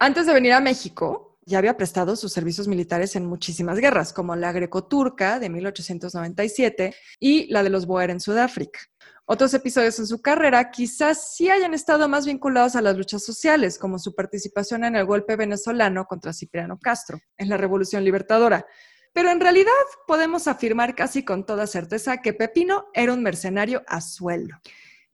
Antes 0.00 0.26
de 0.26 0.34
venir 0.34 0.52
a 0.52 0.60
México, 0.60 1.23
ya 1.46 1.58
había 1.58 1.76
prestado 1.76 2.16
sus 2.16 2.32
servicios 2.32 2.68
militares 2.68 3.16
en 3.16 3.26
muchísimas 3.26 3.78
guerras, 3.78 4.12
como 4.12 4.34
la 4.36 4.52
greco-turca 4.52 5.38
de 5.38 5.50
1897 5.50 6.94
y 7.20 7.52
la 7.52 7.62
de 7.62 7.70
los 7.70 7.86
Boer 7.86 8.10
en 8.10 8.20
Sudáfrica. 8.20 8.80
Otros 9.26 9.54
episodios 9.54 9.98
en 9.98 10.06
su 10.06 10.20
carrera 10.20 10.70
quizás 10.70 11.34
sí 11.34 11.48
hayan 11.48 11.72
estado 11.72 12.08
más 12.08 12.26
vinculados 12.26 12.76
a 12.76 12.82
las 12.82 12.96
luchas 12.96 13.24
sociales, 13.24 13.78
como 13.78 13.98
su 13.98 14.14
participación 14.14 14.84
en 14.84 14.96
el 14.96 15.06
golpe 15.06 15.36
venezolano 15.36 16.04
contra 16.04 16.32
Cipriano 16.32 16.78
Castro, 16.78 17.18
en 17.38 17.48
la 17.48 17.56
Revolución 17.56 18.04
Libertadora. 18.04 18.66
Pero 19.12 19.30
en 19.30 19.40
realidad 19.40 19.72
podemos 20.06 20.46
afirmar 20.46 20.94
casi 20.94 21.24
con 21.24 21.46
toda 21.46 21.66
certeza 21.66 22.18
que 22.18 22.34
Pepino 22.34 22.86
era 22.92 23.12
un 23.12 23.22
mercenario 23.22 23.82
a 23.86 24.00
sueldo. 24.00 24.56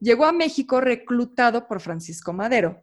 Llegó 0.00 0.25
a 0.25 0.32
México 0.32 0.80
reclutado 0.80 1.68
por 1.68 1.80
Francisco 1.80 2.32
Madero 2.32 2.82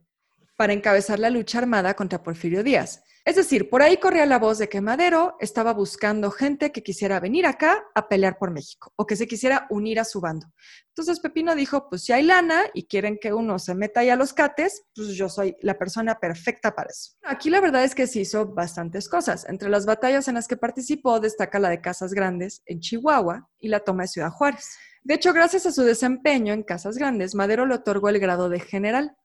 para 0.56 0.74
encabezar 0.74 1.20
la 1.20 1.30
lucha 1.30 1.58
armada 1.58 1.94
contra 1.96 2.24
Porfirio 2.24 2.64
Díaz 2.64 3.04
es 3.28 3.36
decir, 3.36 3.70
por 3.70 3.82
ahí 3.82 3.98
corría 3.98 4.26
la 4.26 4.40
voz 4.40 4.58
de 4.58 4.70
que 4.70 4.80
Madero 4.80 5.36
estaba 5.42 5.74
buscando 5.74 6.32
gente 6.32 6.72
que 6.72 6.82
quisiera 6.82 7.20
venir 7.20 7.46
acá 7.46 7.84
a 7.94 8.08
pelear 8.08 8.38
por 8.38 8.52
México 8.52 8.94
o 8.96 9.06
que 9.06 9.18
se 9.18 9.28
quisiera 9.28 9.68
unir 9.70 10.00
a 10.00 10.06
su 10.06 10.22
bando. 10.22 10.48
Entonces 10.92 11.20
Pepino 11.20 11.54
dijo, 11.54 11.90
pues 11.90 12.06
si 12.06 12.14
hay 12.14 12.24
lana 12.24 12.62
y 12.74 12.88
quieren 12.88 13.18
que 13.20 13.34
uno 13.34 13.60
se 13.60 13.76
meta 13.76 14.00
ahí 14.00 14.10
a 14.10 14.16
los 14.16 14.32
cates, 14.32 14.86
pues 14.96 15.10
yo 15.10 15.28
soy 15.28 15.58
la 15.60 15.78
persona 15.78 16.22
perfecta 16.22 16.74
para 16.74 16.90
eso. 16.90 17.18
Aquí 17.22 17.50
la 17.50 17.60
verdad 17.60 17.84
es 17.84 17.96
que 17.96 18.08
se 18.08 18.22
hizo 18.22 18.48
bastantes 18.48 19.10
cosas. 19.10 19.46
Entre 19.50 19.68
las 19.68 19.86
batallas 19.86 20.30
en 20.30 20.36
las 20.36 20.48
que 20.48 20.56
participó 20.56 21.20
destaca 21.20 21.60
la 21.60 21.68
de 21.68 21.82
Casas 21.82 22.14
Grandes 22.14 22.62
en 22.66 22.80
Chihuahua 22.80 23.50
y 23.60 23.68
la 23.68 23.82
toma 23.82 24.04
de 24.04 24.08
Ciudad 24.08 24.32
Juárez. 24.32 24.78
De 25.04 25.16
hecho, 25.16 25.34
gracias 25.34 25.66
a 25.66 25.74
su 25.74 25.84
desempeño 25.84 26.54
en 26.54 26.64
Casas 26.64 26.98
Grandes, 26.98 27.36
Madero 27.36 27.66
le 27.66 27.76
otorgó 27.76 28.08
el 28.08 28.20
grado 28.20 28.48
de 28.48 28.62
general. 28.62 29.18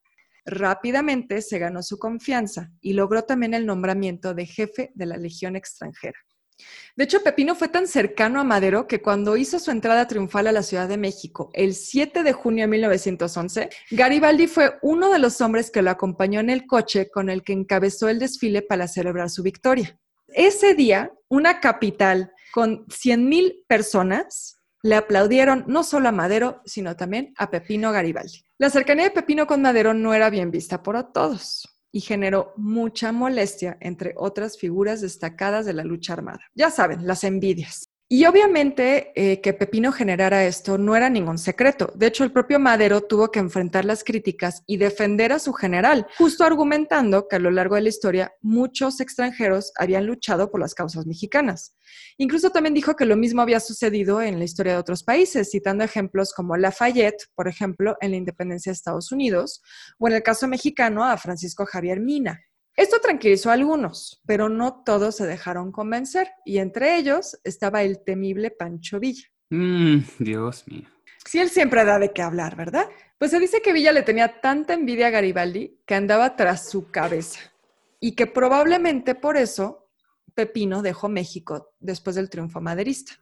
Rápidamente 0.45 1.41
se 1.43 1.59
ganó 1.59 1.83
su 1.83 1.99
confianza 1.99 2.71
y 2.81 2.95
logró 2.95 3.23
también 3.23 3.55
el 3.55 3.67
nombramiento 3.67 4.35
de 4.35 4.47
jefe 4.47 4.93
de 4.95 5.07
la 5.07 5.17
Legión 5.17 5.57
extranjera. 5.57 6.19
De 6.97 7.05
hecho, 7.05 7.23
Pepino 7.23 7.55
fue 7.55 7.69
tan 7.69 7.87
cercano 7.87 8.41
a 8.41 8.45
Madero 8.45 8.87
que 8.87 9.01
cuando 9.01 9.37
hizo 9.37 9.59
su 9.59 9.71
entrada 9.71 10.07
triunfal 10.07 10.47
a 10.47 10.53
la 10.53 10.63
Ciudad 10.63 10.89
de 10.89 10.99
México 10.99 11.51
el 11.55 11.75
7 11.75 12.23
de 12.23 12.33
junio 12.33 12.65
de 12.65 12.69
1911, 12.69 13.71
Garibaldi 13.91 14.47
fue 14.47 14.79
uno 14.83 15.11
de 15.11 15.19
los 15.19 15.41
hombres 15.41 15.71
que 15.71 15.83
lo 15.83 15.91
acompañó 15.91 16.41
en 16.41 16.51
el 16.51 16.67
coche 16.67 17.11
con 17.11 17.31
el 17.31 17.43
que 17.43 17.53
encabezó 17.53 18.09
el 18.09 18.19
desfile 18.19 18.63
para 18.63 18.89
celebrar 18.89 19.31
su 19.31 19.43
victoria. 19.43 19.99
Ese 20.29 20.75
día, 20.75 21.13
una 21.29 21.61
capital 21.61 22.33
con 22.53 22.87
100.000 22.87 23.65
personas 23.67 24.62
le 24.83 24.97
aplaudieron 24.97 25.65
no 25.69 25.85
solo 25.85 26.09
a 26.09 26.13
Madero, 26.13 26.61
sino 26.65 26.97
también 26.97 27.33
a 27.37 27.51
Pepino 27.51 27.93
Garibaldi. 27.93 28.45
La 28.59 28.71
cercanía 28.71 29.05
de 29.05 29.11
Pepino 29.11 29.47
con 29.47 29.63
Madero 29.63 29.95
no 29.95 30.13
era 30.13 30.29
bien 30.31 30.51
vista 30.51 30.83
por 30.83 31.13
todos 31.13 31.69
y 31.93 32.01
generó 32.01 32.53
mucha 32.57 33.13
molestia 33.13 33.77
entre 33.81 34.15
otras 34.17 34.59
figuras 34.59 35.01
destacadas 35.01 35.67
de 35.67 35.75
la 35.75 35.85
lucha 35.85 36.15
armada. 36.15 36.41
Ya 36.55 36.71
saben, 36.71 37.07
las 37.07 37.23
envidias. 37.23 37.92
Y 38.15 38.27
obviamente 38.27 39.11
eh, 39.15 39.41
que 39.41 39.55
Pepino 39.55 39.91
generara 39.91 40.45
esto 40.45 40.77
no 40.77 40.95
era 40.95 41.09
ningún 41.09 41.39
secreto. 41.39 41.91
De 41.95 42.09
hecho, 42.09 42.25
el 42.25 42.31
propio 42.31 42.59
Madero 42.59 43.01
tuvo 43.01 43.31
que 43.31 43.39
enfrentar 43.39 43.87
las 43.87 44.05
críticas 44.05 44.65
y 44.67 44.77
defender 44.77 45.33
a 45.33 45.39
su 45.39 45.55
general, 45.55 46.07
justo 46.19 46.45
argumentando 46.45 47.27
que 47.27 47.37
a 47.37 47.39
lo 47.39 47.51
largo 47.51 47.77
de 47.77 47.81
la 47.81 47.89
historia 47.89 48.35
muchos 48.43 49.01
extranjeros 49.01 49.73
habían 49.77 50.05
luchado 50.05 50.51
por 50.51 50.61
las 50.61 50.75
causas 50.75 51.07
mexicanas. 51.07 51.75
Incluso 52.19 52.51
también 52.51 52.75
dijo 52.75 52.97
que 52.97 53.07
lo 53.07 53.17
mismo 53.17 53.41
había 53.41 53.61
sucedido 53.61 54.21
en 54.21 54.39
la 54.39 54.45
historia 54.45 54.75
de 54.75 54.81
otros 54.81 55.05
países, 55.05 55.51
citando 55.51 55.83
ejemplos 55.83 56.35
como 56.35 56.59
Lafayette, 56.59 57.31
por 57.35 57.49
ejemplo, 57.49 57.97
en 58.03 58.11
la 58.11 58.19
independencia 58.19 58.69
de 58.69 58.75
Estados 58.75 59.11
Unidos, 59.11 59.63
o 59.99 60.07
en 60.09 60.17
el 60.17 60.23
caso 60.23 60.47
mexicano 60.49 61.03
a 61.03 61.17
Francisco 61.17 61.65
Javier 61.65 61.99
Mina. 61.99 62.43
Esto 62.77 63.01
tranquilizó 63.01 63.51
a 63.51 63.55
algunos, 63.55 64.23
pero 64.27 64.49
no 64.49 64.83
todos 64.85 65.17
se 65.17 65.27
dejaron 65.27 65.73
convencer, 65.73 66.29
y 66.45 66.59
entre 66.59 66.97
ellos 66.97 67.39
estaba 67.45 67.83
el 67.83 68.03
temible 68.03 68.51
Pancho 68.51 68.99
Villa. 68.99 69.29
Mm, 69.51 69.99
Dios 70.19 70.67
mío. 70.67 70.89
Sí, 71.25 71.39
él 71.39 71.51
siempre 71.51 71.85
da 71.85 71.99
de 71.99 72.13
qué 72.13 72.23
hablar, 72.23 72.57
¿verdad? 72.57 72.89
Pues 73.19 73.31
se 73.31 73.39
dice 73.39 73.61
que 73.63 73.73
Villa 73.73 73.93
le 73.93 74.03
tenía 74.03 74.41
tanta 74.41 74.75
envidia 74.75 75.09
a 75.09 75.11
Garibaldi 75.11 75.79
que 75.87 75.95
andaba 75.95 76.35
tras 76.35 76.69
su 76.69 76.91
cabeza 76.91 77.41
y 78.01 78.17
que 78.17 78.27
probablemente 78.27 79.15
por 79.15 79.37
eso 79.37 79.82
Pepino 80.35 80.83
dejó 80.83 81.09
México 81.09 81.73
después 81.81 82.17
del 82.17 82.31
triunfo 82.31 82.61
maderista. 82.61 83.13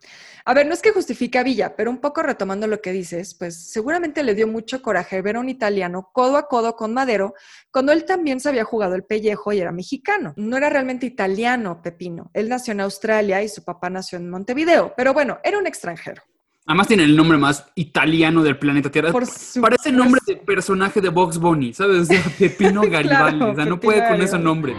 A 0.44 0.54
ver, 0.54 0.66
no 0.66 0.74
es 0.74 0.82
que 0.82 0.92
justifique 0.92 1.38
a 1.38 1.42
Villa, 1.42 1.76
pero 1.76 1.90
un 1.90 1.98
poco 1.98 2.22
retomando 2.22 2.66
lo 2.66 2.80
que 2.80 2.92
dices, 2.92 3.34
pues 3.34 3.70
seguramente 3.70 4.22
le 4.22 4.34
dio 4.34 4.46
mucho 4.46 4.82
coraje 4.82 5.22
ver 5.22 5.36
a 5.36 5.40
un 5.40 5.48
italiano 5.48 6.10
codo 6.12 6.36
a 6.36 6.48
codo 6.48 6.76
con 6.76 6.94
Madero 6.94 7.34
cuando 7.70 7.92
él 7.92 8.04
también 8.04 8.40
se 8.40 8.48
había 8.48 8.64
jugado 8.64 8.94
el 8.94 9.04
pellejo 9.04 9.52
y 9.52 9.60
era 9.60 9.72
mexicano. 9.72 10.32
No 10.36 10.56
era 10.56 10.70
realmente 10.70 11.06
italiano 11.06 11.82
Pepino. 11.82 12.30
Él 12.34 12.48
nació 12.48 12.72
en 12.72 12.80
Australia 12.80 13.42
y 13.42 13.48
su 13.48 13.64
papá 13.64 13.90
nació 13.90 14.18
en 14.18 14.30
Montevideo, 14.30 14.94
pero 14.96 15.12
bueno, 15.12 15.38
era 15.44 15.58
un 15.58 15.66
extranjero. 15.66 16.22
Además 16.66 16.86
tiene 16.86 17.02
el 17.02 17.16
nombre 17.16 17.36
más 17.36 17.66
italiano 17.74 18.42
del 18.42 18.56
planeta 18.58 18.90
Tierra. 18.90 19.10
Parece 19.12 19.88
el 19.88 19.96
nombre 19.96 20.20
de 20.24 20.36
personaje 20.36 21.00
de 21.00 21.08
Box 21.08 21.38
Bunny, 21.38 21.72
¿sabes? 21.72 22.08
Pepino 22.38 22.82
Garibaldi. 22.88 23.44
o 23.44 23.54
sea, 23.56 23.64
no 23.64 23.80
puede 23.80 24.06
con 24.06 24.22
ese 24.22 24.38
nombre. 24.38 24.76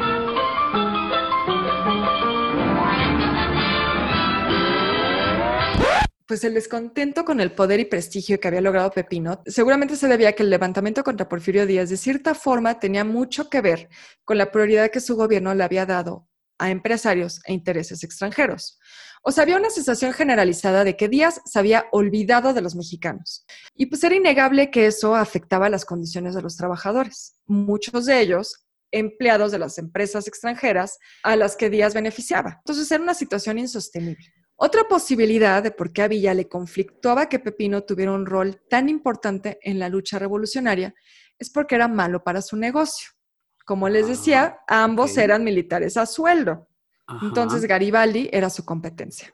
Pues 6.31 6.45
el 6.45 6.53
descontento 6.53 7.25
con 7.25 7.41
el 7.41 7.51
poder 7.51 7.81
y 7.81 7.83
prestigio 7.83 8.39
que 8.39 8.47
había 8.47 8.61
logrado 8.61 8.89
Pepino 8.89 9.43
seguramente 9.47 9.97
se 9.97 10.07
debía 10.07 10.29
a 10.29 10.31
que 10.31 10.43
el 10.43 10.49
levantamiento 10.49 11.03
contra 11.03 11.27
Porfirio 11.27 11.65
Díaz 11.65 11.89
de 11.89 11.97
cierta 11.97 12.33
forma 12.35 12.79
tenía 12.79 13.03
mucho 13.03 13.49
que 13.49 13.59
ver 13.59 13.89
con 14.23 14.37
la 14.37 14.49
prioridad 14.49 14.91
que 14.91 15.01
su 15.01 15.17
gobierno 15.17 15.53
le 15.53 15.65
había 15.65 15.85
dado 15.85 16.29
a 16.57 16.71
empresarios 16.71 17.41
e 17.43 17.51
intereses 17.51 18.05
extranjeros. 18.05 18.79
O 19.23 19.33
sea, 19.33 19.41
había 19.43 19.57
una 19.57 19.69
sensación 19.69 20.13
generalizada 20.13 20.85
de 20.85 20.95
que 20.95 21.09
Díaz 21.09 21.41
se 21.43 21.59
había 21.59 21.87
olvidado 21.91 22.53
de 22.53 22.61
los 22.61 22.75
mexicanos. 22.75 23.45
Y 23.75 23.87
pues 23.87 24.01
era 24.05 24.15
innegable 24.15 24.71
que 24.71 24.85
eso 24.85 25.17
afectaba 25.17 25.67
las 25.67 25.83
condiciones 25.83 26.33
de 26.33 26.43
los 26.43 26.55
trabajadores, 26.55 27.35
muchos 27.45 28.05
de 28.05 28.21
ellos 28.21 28.67
empleados 28.91 29.51
de 29.51 29.59
las 29.59 29.77
empresas 29.77 30.29
extranjeras 30.29 30.97
a 31.23 31.35
las 31.35 31.57
que 31.57 31.69
Díaz 31.69 31.93
beneficiaba. 31.93 32.61
Entonces 32.63 32.89
era 32.89 33.03
una 33.03 33.15
situación 33.15 33.59
insostenible. 33.59 34.31
Otra 34.63 34.83
posibilidad 34.83 35.63
de 35.63 35.71
por 35.71 35.91
qué 35.91 36.03
a 36.03 36.07
Villa 36.07 36.35
le 36.35 36.47
conflictuaba 36.47 37.27
que 37.27 37.39
Pepino 37.39 37.81
tuviera 37.81 38.11
un 38.11 38.27
rol 38.27 38.61
tan 38.69 38.89
importante 38.89 39.57
en 39.63 39.79
la 39.79 39.89
lucha 39.89 40.19
revolucionaria 40.19 40.93
es 41.39 41.49
porque 41.49 41.73
era 41.73 41.87
malo 41.87 42.23
para 42.23 42.43
su 42.43 42.55
negocio. 42.55 43.09
Como 43.65 43.89
les 43.89 44.07
decía, 44.07 44.59
ah, 44.67 44.83
ambos 44.83 45.17
eran 45.17 45.43
militares 45.43 45.97
a 45.97 46.05
sueldo. 46.05 46.67
Entonces 47.23 47.65
Garibaldi 47.65 48.29
era 48.31 48.51
su 48.51 48.63
competencia. 48.63 49.33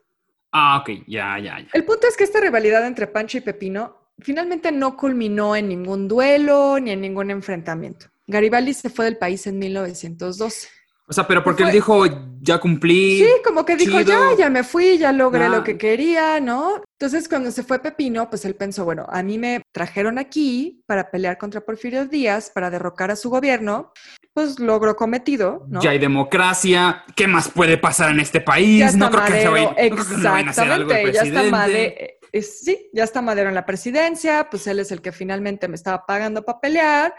Ah, 0.53 0.77
ok, 0.79 1.03
ya, 1.07 1.37
ya, 1.39 1.59
ya. 1.59 1.67
El 1.73 1.83
punto 1.83 2.07
es 2.07 2.15
que 2.15 2.23
esta 2.23 2.39
rivalidad 2.39 2.87
entre 2.87 3.07
Pancho 3.07 3.37
y 3.37 3.41
Pepino 3.41 4.13
finalmente 4.19 4.71
no 4.71 4.95
culminó 4.95 5.57
en 5.57 5.67
ningún 5.67 6.07
duelo 6.07 6.79
ni 6.79 6.91
en 6.91 7.01
ningún 7.01 7.31
enfrentamiento. 7.31 8.05
Garibaldi 8.27 8.73
se 8.73 8.89
fue 8.89 9.03
del 9.03 9.17
país 9.17 9.45
en 9.45 9.59
1912. 9.59 10.69
O 11.09 11.13
sea, 11.13 11.25
pero 11.25 11.41
porque 11.41 11.63
él 11.63 11.71
dijo, 11.71 12.03
ya 12.41 12.57
cumplí. 12.59 13.19
Sí, 13.19 13.29
como 13.43 13.65
que 13.65 13.77
dijo, 13.77 14.01
ya, 14.01 14.35
ya 14.37 14.49
me 14.49 14.63
fui, 14.63 14.97
ya 14.97 15.13
logré 15.13 15.47
lo 15.47 15.63
que 15.63 15.77
quería, 15.77 16.41
¿no? 16.41 16.81
Entonces, 16.99 17.29
cuando 17.29 17.49
se 17.51 17.63
fue 17.63 17.79
Pepino, 17.79 18.29
pues 18.29 18.43
él 18.43 18.55
pensó, 18.55 18.83
bueno, 18.83 19.05
a 19.09 19.23
mí 19.23 19.37
me 19.37 19.61
trajeron 19.71 20.17
aquí 20.17 20.83
para 20.85 21.09
pelear 21.09 21.37
contra 21.37 21.61
Porfirio 21.61 22.07
Díaz, 22.07 22.51
para 22.53 22.69
derrocar 22.69 23.09
a 23.09 23.15
su 23.15 23.29
gobierno, 23.29 23.93
pues 24.33 24.59
logró 24.59 24.97
cometido, 24.97 25.65
¿no? 25.69 25.81
Ya 25.81 25.91
hay 25.91 25.99
democracia, 25.99 27.05
¿qué 27.15 27.25
más 27.25 27.49
puede 27.49 27.77
pasar 27.77 28.11
en 28.11 28.19
este 28.19 28.41
país? 28.41 28.93
no 28.95 29.09
creo 29.09 29.25
que 29.25 29.41
se 29.41 29.47
vaya, 29.47 29.73
Exactamente, 29.77 31.13
ya 31.13 31.21
está 31.21 31.43
Madero. 31.43 31.95
Eh, 32.33 32.41
sí, 32.41 32.89
ya 32.93 33.05
está 33.05 33.21
Madero 33.21 33.47
en 33.47 33.55
la 33.55 33.65
presidencia, 33.65 34.47
pues 34.49 34.67
él 34.67 34.79
es 34.79 34.91
el 34.91 35.01
que 35.01 35.13
finalmente 35.13 35.69
me 35.69 35.75
estaba 35.75 36.05
pagando 36.05 36.43
para 36.43 36.59
pelear 36.59 37.15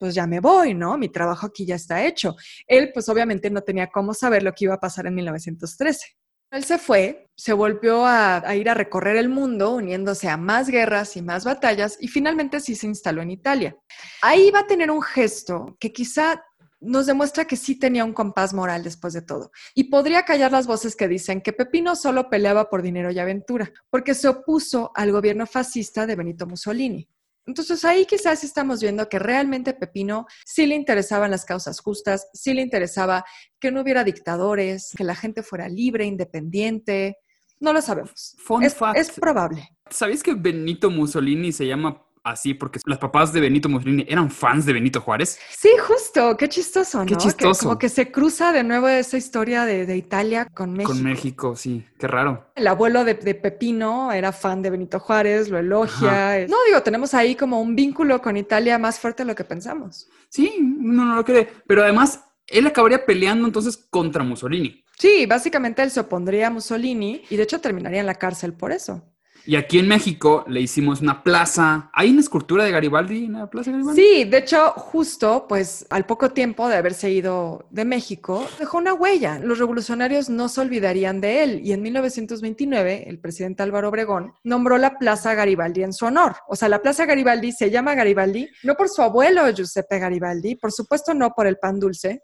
pues 0.00 0.14
ya 0.14 0.26
me 0.26 0.40
voy, 0.40 0.72
¿no? 0.72 0.96
Mi 0.96 1.10
trabajo 1.10 1.46
aquí 1.46 1.66
ya 1.66 1.74
está 1.74 2.06
hecho. 2.06 2.34
Él, 2.66 2.90
pues 2.92 3.08
obviamente 3.10 3.50
no 3.50 3.60
tenía 3.60 3.88
cómo 3.88 4.14
saber 4.14 4.42
lo 4.42 4.52
que 4.52 4.64
iba 4.64 4.74
a 4.74 4.80
pasar 4.80 5.06
en 5.06 5.14
1913. 5.14 6.16
Él 6.50 6.64
se 6.64 6.78
fue, 6.78 7.28
se 7.36 7.52
volvió 7.52 8.06
a, 8.06 8.42
ir 8.56 8.70
a 8.70 8.74
recorrer 8.74 9.16
el 9.16 9.28
mundo, 9.28 9.72
uniéndose 9.74 10.30
a 10.30 10.38
más 10.38 10.70
guerras 10.70 11.18
y 11.18 11.22
más 11.22 11.44
batallas, 11.44 11.98
y 12.00 12.08
finalmente 12.08 12.60
sí 12.60 12.74
se 12.74 12.86
instaló 12.86 13.20
en 13.20 13.30
Italia. 13.30 13.76
Ahí 14.22 14.50
va 14.50 14.60
a 14.60 14.66
tener 14.66 14.90
un 14.90 15.02
gesto 15.02 15.76
que 15.78 15.92
quizá 15.92 16.42
nos 16.80 17.04
demuestra 17.04 17.44
que 17.44 17.56
sí 17.56 17.78
tenía 17.78 18.06
un 18.06 18.14
compás 18.14 18.54
moral 18.54 18.82
después 18.82 19.12
de 19.12 19.20
todo. 19.20 19.52
Y 19.74 19.84
podría 19.84 20.24
callar 20.24 20.50
las 20.50 20.66
voces 20.66 20.96
que 20.96 21.08
dicen 21.08 21.42
que 21.42 21.52
Pepino 21.52 21.94
solo 21.94 22.30
peleaba 22.30 22.70
por 22.70 22.80
dinero 22.80 23.10
y 23.10 23.18
aventura, 23.18 23.70
porque 23.90 24.14
se 24.14 24.28
opuso 24.28 24.92
al 24.94 25.12
gobierno 25.12 25.46
fascista 25.46 26.06
de 26.06 26.16
Benito 26.16 26.46
Mussolini. 26.46 27.06
Entonces 27.46 27.84
ahí 27.84 28.06
quizás 28.06 28.44
estamos 28.44 28.80
viendo 28.80 29.08
que 29.08 29.18
realmente 29.18 29.72
Pepino 29.72 30.26
sí 30.44 30.66
le 30.66 30.74
interesaban 30.74 31.30
las 31.30 31.44
causas 31.44 31.80
justas, 31.80 32.28
sí 32.32 32.54
le 32.54 32.62
interesaba 32.62 33.24
que 33.58 33.70
no 33.70 33.80
hubiera 33.80 34.04
dictadores, 34.04 34.92
que 34.96 35.04
la 35.04 35.14
gente 35.14 35.42
fuera 35.42 35.68
libre, 35.68 36.04
independiente. 36.04 37.16
No 37.58 37.72
lo 37.72 37.82
sabemos. 37.82 38.36
es, 38.62 38.76
es, 38.94 39.10
probable. 39.12 39.68
¿Sabéis 39.90 40.22
que 40.22 40.34
Benito 40.34 40.90
Mussolini 40.90 41.52
se 41.52 41.66
llama 41.66 42.02
así 42.24 42.54
porque 42.54 42.80
los 42.84 42.98
papás 42.98 43.32
de 43.32 43.40
Benito 43.40 43.68
Mussolini 43.68 44.04
eran 44.08 44.30
fans 44.30 44.66
de 44.66 44.72
Benito 44.72 45.00
Juárez. 45.00 45.38
Sí, 45.50 45.70
justo, 45.86 46.36
qué 46.36 46.48
chistoso, 46.48 46.98
¿no? 47.00 47.06
Qué 47.06 47.14
Que 47.14 47.20
chistoso. 47.20 47.64
como 47.66 47.78
que 47.78 47.88
se 47.88 48.10
cruza 48.12 48.52
de 48.52 48.62
nuevo 48.64 48.88
esa 48.88 49.16
historia 49.16 49.64
de, 49.64 49.86
de 49.86 49.96
Italia 49.96 50.46
con 50.46 50.72
México. 50.72 50.92
Con 50.92 51.02
México, 51.02 51.56
sí, 51.56 51.84
qué 51.98 52.06
raro. 52.06 52.50
El 52.54 52.66
abuelo 52.66 53.04
de, 53.04 53.14
de 53.14 53.34
Pepino 53.34 54.12
era 54.12 54.32
fan 54.32 54.62
de 54.62 54.70
Benito 54.70 55.00
Juárez, 55.00 55.48
lo 55.48 55.58
elogia. 55.58 56.34
Ajá. 56.34 56.46
No, 56.48 56.56
digo, 56.66 56.82
tenemos 56.82 57.14
ahí 57.14 57.34
como 57.34 57.60
un 57.60 57.74
vínculo 57.76 58.20
con 58.20 58.36
Italia 58.36 58.78
más 58.78 58.98
fuerte 58.98 59.22
de 59.22 59.28
lo 59.28 59.34
que 59.34 59.44
pensamos. 59.44 60.08
Sí, 60.28 60.52
uno 60.58 61.04
no 61.04 61.16
lo 61.16 61.24
cree. 61.24 61.48
Pero 61.66 61.82
además, 61.82 62.20
él 62.46 62.66
acabaría 62.66 63.04
peleando 63.04 63.46
entonces 63.46 63.76
contra 63.76 64.22
Mussolini. 64.24 64.84
Sí, 64.98 65.24
básicamente 65.24 65.82
él 65.82 65.90
se 65.90 66.00
opondría 66.00 66.48
a 66.48 66.50
Mussolini 66.50 67.22
y 67.30 67.36
de 67.36 67.44
hecho 67.44 67.60
terminaría 67.60 68.00
en 68.00 68.06
la 68.06 68.16
cárcel 68.16 68.52
por 68.52 68.70
eso. 68.70 69.02
Y 69.46 69.56
aquí 69.56 69.78
en 69.78 69.88
México 69.88 70.44
le 70.48 70.60
hicimos 70.60 71.00
una 71.00 71.22
plaza. 71.22 71.90
¿Hay 71.92 72.10
una 72.10 72.20
escultura 72.20 72.64
de 72.64 72.70
Garibaldi 72.70 73.24
en 73.26 73.32
la 73.34 73.50
plaza 73.50 73.70
de 73.70 73.78
Garibaldi? 73.78 74.00
Sí, 74.00 74.24
de 74.24 74.38
hecho, 74.38 74.70
justo, 74.72 75.46
pues 75.48 75.86
al 75.90 76.06
poco 76.06 76.30
tiempo 76.30 76.68
de 76.68 76.76
haberse 76.76 77.10
ido 77.10 77.66
de 77.70 77.84
México, 77.84 78.46
dejó 78.58 78.78
una 78.78 78.94
huella. 78.94 79.38
Los 79.38 79.58
revolucionarios 79.58 80.28
no 80.28 80.48
se 80.48 80.60
olvidarían 80.60 81.20
de 81.20 81.42
él 81.42 81.60
y 81.64 81.72
en 81.72 81.82
1929 81.82 83.04
el 83.08 83.18
presidente 83.18 83.62
Álvaro 83.62 83.88
Obregón 83.88 84.32
nombró 84.44 84.78
la 84.78 84.98
Plaza 84.98 85.34
Garibaldi 85.34 85.82
en 85.82 85.92
su 85.92 86.06
honor. 86.06 86.36
O 86.48 86.56
sea, 86.56 86.68
la 86.68 86.82
Plaza 86.82 87.06
Garibaldi 87.06 87.52
se 87.52 87.70
llama 87.70 87.94
Garibaldi 87.94 88.48
no 88.62 88.74
por 88.74 88.88
su 88.88 89.02
abuelo 89.02 89.48
Giuseppe 89.52 89.98
Garibaldi, 89.98 90.56
por 90.56 90.72
supuesto 90.72 91.14
no 91.14 91.30
por 91.30 91.46
el 91.46 91.58
pan 91.58 91.78
dulce. 91.80 92.22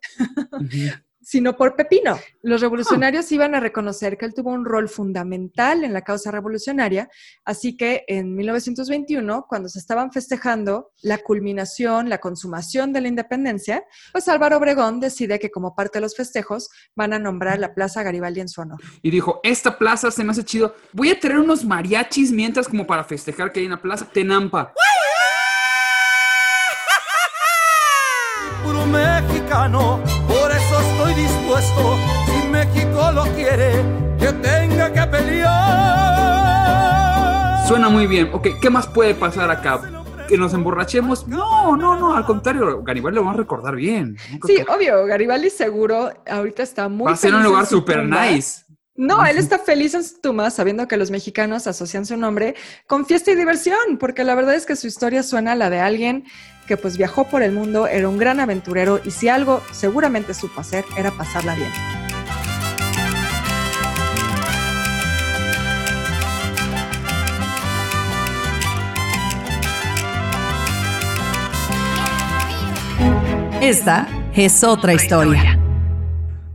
Sino 1.26 1.56
por 1.56 1.75
Pepino. 1.75 2.16
Los 2.42 2.61
revolucionarios 2.61 3.33
iban 3.33 3.56
a 3.56 3.61
reconocer 3.61 4.16
que 4.16 4.26
él 4.26 4.33
tuvo 4.33 4.52
un 4.52 4.64
rol 4.64 4.88
fundamental 4.88 5.83
en 5.83 5.92
la 5.92 6.02
causa 6.02 6.30
revolucionaria, 6.30 7.09
así 7.45 7.76
que 7.76 8.04
en 8.06 8.37
1921, 8.37 9.47
cuando 9.49 9.68
se 9.68 9.80
estaban 9.80 10.12
festejando 10.12 10.92
la 11.02 11.18
culminación, 11.18 12.09
la 12.09 12.18
consumación 12.18 12.92
de 12.92 13.00
la 13.00 13.09
independencia, 13.09 13.83
pues 14.12 14.28
Álvaro 14.28 14.59
Obregón 14.59 15.00
decide 15.00 15.40
que 15.40 15.50
como 15.50 15.75
parte 15.75 15.99
de 15.99 16.02
los 16.02 16.14
festejos 16.14 16.71
van 16.95 17.12
a 17.12 17.18
nombrar 17.18 17.59
la 17.59 17.75
Plaza 17.75 18.04
Garibaldi 18.04 18.42
en 18.42 18.49
su 18.49 18.61
honor. 18.61 18.78
Y 19.02 19.11
dijo, 19.11 19.40
esta 19.42 19.76
plaza 19.76 20.12
se 20.12 20.23
me 20.23 20.30
hace 20.30 20.45
chido. 20.45 20.76
Voy 20.92 21.11
a 21.11 21.18
tener 21.18 21.40
unos 21.40 21.64
mariachis 21.64 22.30
mientras 22.30 22.68
como 22.68 22.87
para 22.87 23.02
festejar 23.02 23.50
que 23.50 23.59
hay 23.59 23.66
una 23.66 23.83
plaza. 23.83 24.09
Tenampa. 24.12 24.73
puro 28.62 28.87
mexicano, 28.87 30.00
si 31.64 32.48
México 32.48 33.10
lo 33.12 33.25
quiere, 33.34 33.82
que 34.18 34.32
tenga 34.32 34.92
que 34.92 35.02
pelear. 35.06 35.46
Suena 37.66 37.88
muy 37.88 38.06
bien. 38.06 38.30
Ok, 38.32 38.48
¿qué 38.60 38.70
más 38.70 38.86
puede 38.86 39.14
pasar 39.14 39.50
acá? 39.50 39.80
¿Que 40.28 40.36
nos 40.36 40.54
emborrachemos? 40.54 41.26
No, 41.26 41.76
no, 41.76 41.96
no. 41.96 42.16
Al 42.16 42.25
contrario, 42.25 42.82
Garibaldi 42.82 43.16
lo 43.16 43.22
vamos 43.22 43.36
a 43.36 43.38
recordar 43.38 43.75
bien. 43.76 44.16
Sí, 44.46 44.58
obvio, 44.68 45.04
Garibaldi 45.06 45.50
seguro 45.50 46.12
ahorita 46.28 46.62
está 46.62 46.88
muy 46.88 47.06
Va 47.06 47.12
a 47.12 47.16
ser 47.16 47.34
un 47.34 47.42
lugar 47.42 47.66
su 47.66 47.76
super 47.76 48.04
nice. 48.04 48.65
No, 48.96 49.26
él 49.26 49.36
está 49.36 49.58
feliz 49.58 49.94
en 49.94 50.02
su 50.02 50.20
tumba 50.20 50.50
sabiendo 50.50 50.88
que 50.88 50.96
los 50.96 51.10
mexicanos 51.10 51.66
asocian 51.66 52.06
su 52.06 52.16
nombre 52.16 52.54
con 52.86 53.04
fiesta 53.04 53.30
y 53.30 53.34
diversión, 53.34 53.98
porque 54.00 54.24
la 54.24 54.34
verdad 54.34 54.54
es 54.54 54.64
que 54.64 54.74
su 54.74 54.86
historia 54.86 55.22
suena 55.22 55.52
a 55.52 55.56
la 55.56 55.68
de 55.68 55.80
alguien 55.80 56.24
que 56.66 56.76
pues 56.76 56.96
viajó 56.96 57.28
por 57.28 57.42
el 57.42 57.52
mundo, 57.52 57.86
era 57.86 58.08
un 58.08 58.18
gran 58.18 58.40
aventurero 58.40 59.00
y 59.04 59.10
si 59.10 59.28
algo 59.28 59.62
seguramente 59.72 60.34
supo 60.34 60.60
hacer 60.60 60.84
era 60.96 61.10
pasarla 61.10 61.54
bien. 61.54 61.70
Esta 73.60 74.08
es 74.34 74.62
otra 74.64 74.94
historia. 74.94 75.65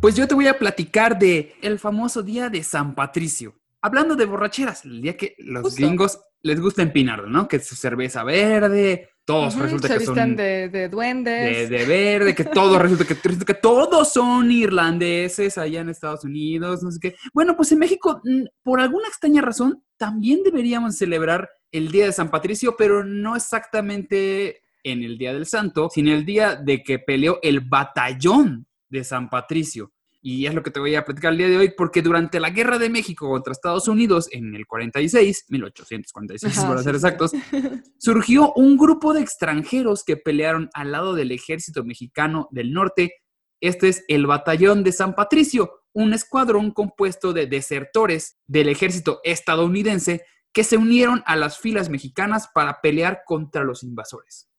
Pues 0.02 0.16
yo 0.16 0.28
te 0.28 0.34
voy 0.34 0.48
a 0.48 0.58
platicar 0.58 1.20
de 1.20 1.54
el 1.62 1.78
famoso 1.78 2.24
día 2.24 2.50
de 2.50 2.64
San 2.64 2.96
Patricio. 2.96 3.54
Hablando 3.84 4.16
de 4.16 4.26
borracheras, 4.26 4.84
el 4.84 5.00
día 5.00 5.16
que 5.16 5.36
los 5.38 5.62
Justo. 5.62 5.80
gringos 5.80 6.20
les 6.42 6.60
gusta 6.60 6.82
empinarlo, 6.82 7.28
¿no? 7.28 7.48
Que 7.48 7.60
su 7.60 7.76
cerveza 7.76 8.24
verde, 8.24 9.10
todos 9.26 9.54
Ujú, 9.54 9.64
resulta 9.64 9.88
se 9.90 10.00
que 10.00 10.06
son 10.06 10.36
de, 10.36 10.36
de, 10.36 10.70
de 10.70 10.90
duendes. 10.90 11.70
de 11.70 11.86
verde, 11.86 12.34
que 12.34 12.46
todos 12.46 12.82
resulta 12.82 13.06
que, 13.06 13.14
resulta 13.14 13.46
que 13.46 13.54
todos 13.54 14.12
son 14.12 14.52
irlandeses 14.52 15.60
allá 15.60 15.82
en 15.82 15.90
Estados 15.90 16.24
Unidos, 16.24 16.82
no 16.82 16.92
sé 16.92 16.98
qué. 17.00 17.16
Bueno, 17.32 17.56
pues 17.56 17.72
en 17.72 17.78
México, 17.78 18.22
mm, 18.24 18.46
por 18.64 18.82
alguna 18.82 19.08
extraña 19.08 19.44
razón, 19.44 19.84
también 19.98 20.42
deberíamos 20.42 20.98
celebrar 20.98 21.48
el 21.72 21.92
día 21.92 22.06
de 22.06 22.12
San 22.12 22.32
Patricio, 22.32 22.76
pero 22.76 23.04
no 23.04 23.36
exactamente 23.36 24.64
en 24.84 25.04
el 25.04 25.20
día 25.20 25.32
del 25.32 25.46
Santo, 25.46 25.90
sino 25.94 26.12
el 26.12 26.26
día 26.26 26.56
de 26.56 26.82
que 26.82 26.98
peleó 26.98 27.38
el 27.44 27.60
batallón 27.60 28.66
de 28.92 29.04
San 29.04 29.30
Patricio. 29.30 29.92
Y 30.22 30.46
es 30.46 30.54
lo 30.54 30.62
que 30.62 30.70
te 30.70 30.80
voy 30.80 30.94
a 30.94 31.04
platicar 31.04 31.32
el 31.32 31.40
día 31.40 31.50
de 31.50 31.58
hoy, 31.58 31.74
porque 31.76 32.04
durante 32.04 32.40
la 32.40 32.52
Guerra 32.52 32.78
de 32.78 32.92
México 32.92 33.28
contra 33.28 33.54
Estados 33.54 33.88
Unidos 33.88 34.28
en 34.32 34.54
el 34.54 34.68
46, 34.68 35.46
1846 35.50 36.58
Ajá, 36.58 36.68
para 36.68 36.84
ser 36.84 36.94
exactos, 36.94 37.32
surgió 37.98 38.54
un 38.54 38.78
grupo 38.78 39.16
de 39.16 39.22
extranjeros 39.22 40.04
que 40.04 40.18
pelearon 40.18 40.70
al 40.74 40.92
lado 40.92 41.16
del 41.16 41.32
ejército 41.32 41.84
mexicano 41.84 42.48
del 42.52 42.72
norte. 42.72 43.16
Este 43.62 43.90
es 43.90 44.06
el 44.08 44.28
Batallón 44.28 44.84
de 44.84 44.92
San 44.92 45.16
Patricio, 45.16 45.82
un 45.94 46.14
escuadrón 46.14 46.70
compuesto 46.70 47.34
de 47.34 47.48
desertores 47.48 48.38
del 48.46 48.70
ejército 48.70 49.22
estadounidense 49.24 50.24
que 50.54 50.64
se 50.64 50.78
unieron 50.78 51.24
a 51.26 51.36
las 51.36 51.58
filas 51.58 51.90
mexicanas 51.90 52.48
para 52.54 52.82
pelear 52.82 53.24
contra 53.26 53.64
los 53.64 53.84
invasores. 53.84 54.50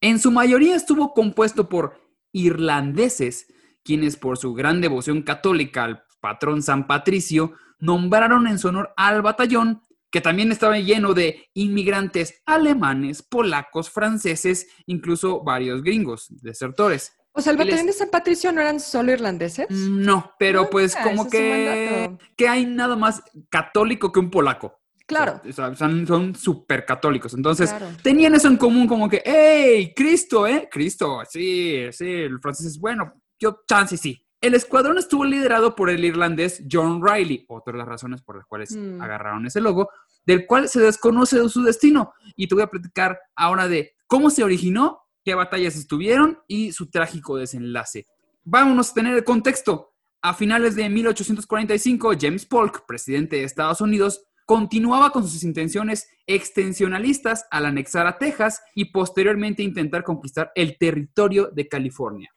En 0.00 0.18
su 0.18 0.30
mayoría 0.30 0.76
estuvo 0.76 1.14
compuesto 1.14 1.68
por 1.68 2.00
irlandeses, 2.32 3.46
quienes 3.84 4.16
por 4.16 4.36
su 4.38 4.54
gran 4.54 4.80
devoción 4.80 5.22
católica 5.22 5.84
al 5.84 6.02
patrón 6.20 6.62
San 6.62 6.86
Patricio 6.86 7.52
nombraron 7.78 8.46
en 8.46 8.58
su 8.58 8.68
honor 8.68 8.92
al 8.96 9.22
batallón, 9.22 9.80
que 10.10 10.20
también 10.20 10.52
estaba 10.52 10.78
lleno 10.78 11.14
de 11.14 11.48
inmigrantes 11.54 12.42
alemanes, 12.44 13.22
polacos, 13.22 13.90
franceses, 13.90 14.66
incluso 14.86 15.42
varios 15.42 15.82
gringos, 15.82 16.26
desertores. 16.42 17.12
O 17.32 17.40
sea, 17.40 17.52
el 17.52 17.58
batallón 17.58 17.86
de 17.86 17.92
San 17.92 18.10
Patricio 18.10 18.50
no 18.52 18.60
eran 18.60 18.80
solo 18.80 19.12
irlandeses. 19.12 19.70
No, 19.70 20.32
pero 20.38 20.62
Ah, 20.62 20.68
pues 20.70 20.96
como 20.96 21.30
que, 21.30 22.10
que 22.36 22.48
hay 22.48 22.66
nada 22.66 22.96
más 22.96 23.22
católico 23.48 24.10
que 24.10 24.18
un 24.18 24.30
polaco. 24.30 24.80
Claro. 25.06 25.40
O 25.48 25.52
sea, 25.52 25.74
son, 25.74 26.06
son 26.06 26.34
súper 26.34 26.84
católicos. 26.84 27.34
Entonces, 27.34 27.70
Claro. 27.70 27.86
tenían 28.02 28.34
eso 28.34 28.48
en 28.48 28.56
común, 28.56 28.86
como 28.88 29.08
que, 29.08 29.22
¡hey! 29.24 29.92
Cristo, 29.94 30.46
¿eh? 30.46 30.68
Cristo, 30.70 31.20
sí, 31.28 31.84
sí. 31.92 32.04
El 32.06 32.40
francés 32.40 32.66
es 32.66 32.78
bueno. 32.80 33.19
Yo, 33.40 33.62
chance, 33.66 33.96
sí. 33.96 34.24
El 34.40 34.54
escuadrón 34.54 34.98
estuvo 34.98 35.24
liderado 35.24 35.74
por 35.74 35.90
el 35.90 36.04
irlandés 36.04 36.62
John 36.70 37.02
Riley, 37.04 37.44
otra 37.48 37.72
de 37.72 37.78
las 37.78 37.88
razones 37.88 38.22
por 38.22 38.36
las 38.36 38.46
cuales 38.46 38.74
Mm. 38.76 39.00
agarraron 39.02 39.46
ese 39.46 39.60
logo, 39.60 39.90
del 40.24 40.46
cual 40.46 40.68
se 40.68 40.80
desconoce 40.80 41.46
su 41.48 41.62
destino. 41.62 42.12
Y 42.36 42.46
te 42.46 42.54
voy 42.54 42.62
a 42.62 42.68
platicar 42.68 43.18
ahora 43.34 43.68
de 43.68 43.94
cómo 44.06 44.30
se 44.30 44.44
originó, 44.44 45.02
qué 45.24 45.34
batallas 45.34 45.76
estuvieron 45.76 46.38
y 46.46 46.72
su 46.72 46.90
trágico 46.90 47.36
desenlace. 47.36 48.06
Vámonos 48.44 48.90
a 48.90 48.94
tener 48.94 49.14
el 49.14 49.24
contexto. 49.24 49.92
A 50.22 50.34
finales 50.34 50.74
de 50.74 50.88
1845, 50.88 52.12
James 52.18 52.44
Polk, 52.46 52.84
presidente 52.86 53.36
de 53.36 53.44
Estados 53.44 53.80
Unidos, 53.80 54.22
continuaba 54.46 55.10
con 55.10 55.26
sus 55.26 55.42
intenciones 55.44 56.08
extensionalistas 56.26 57.46
al 57.50 57.66
anexar 57.66 58.06
a 58.06 58.18
Texas 58.18 58.60
y 58.74 58.86
posteriormente 58.86 59.62
intentar 59.62 60.02
conquistar 60.02 60.50
el 60.54 60.76
territorio 60.78 61.50
de 61.52 61.68
California. 61.68 62.30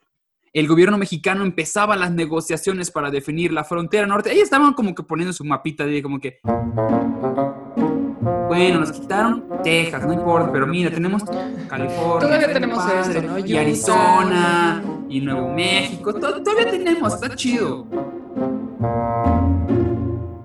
El 0.53 0.67
gobierno 0.67 0.99
mexicano 0.99 1.43
empezaba 1.43 1.95
las 1.95 2.11
negociaciones 2.11 2.91
para 2.91 3.09
definir 3.09 3.51
la 3.51 3.63
frontera 3.63 4.05
norte. 4.05 4.31
Ellos 4.31 4.43
estaban 4.43 4.75
como 4.75 4.93
que 4.93 5.01
poniendo 5.01 5.33
su 5.33 5.43
mapita 5.43 5.83
de 5.83 6.03
como 6.03 6.19
que... 6.19 6.41
Bueno, 8.47 8.81
nos 8.81 8.91
quitaron 8.91 9.47
Texas, 9.63 10.05
no 10.05 10.13
importa, 10.13 10.51
pero 10.51 10.67
mira, 10.67 10.91
tenemos 10.91 11.23
California. 11.67 12.19
Todavía 12.19 12.53
tenemos 12.53 12.77
padre, 12.77 13.17
esto, 13.17 13.21
¿no? 13.23 13.39
Y. 13.39 13.57
Arizona, 13.57 14.83
y 15.09 15.21
Nuevo 15.21 15.51
México, 15.51 16.13
to- 16.13 16.43
todavía 16.43 16.69
tenemos, 16.69 17.15
está 17.15 17.35
chido. 17.35 17.87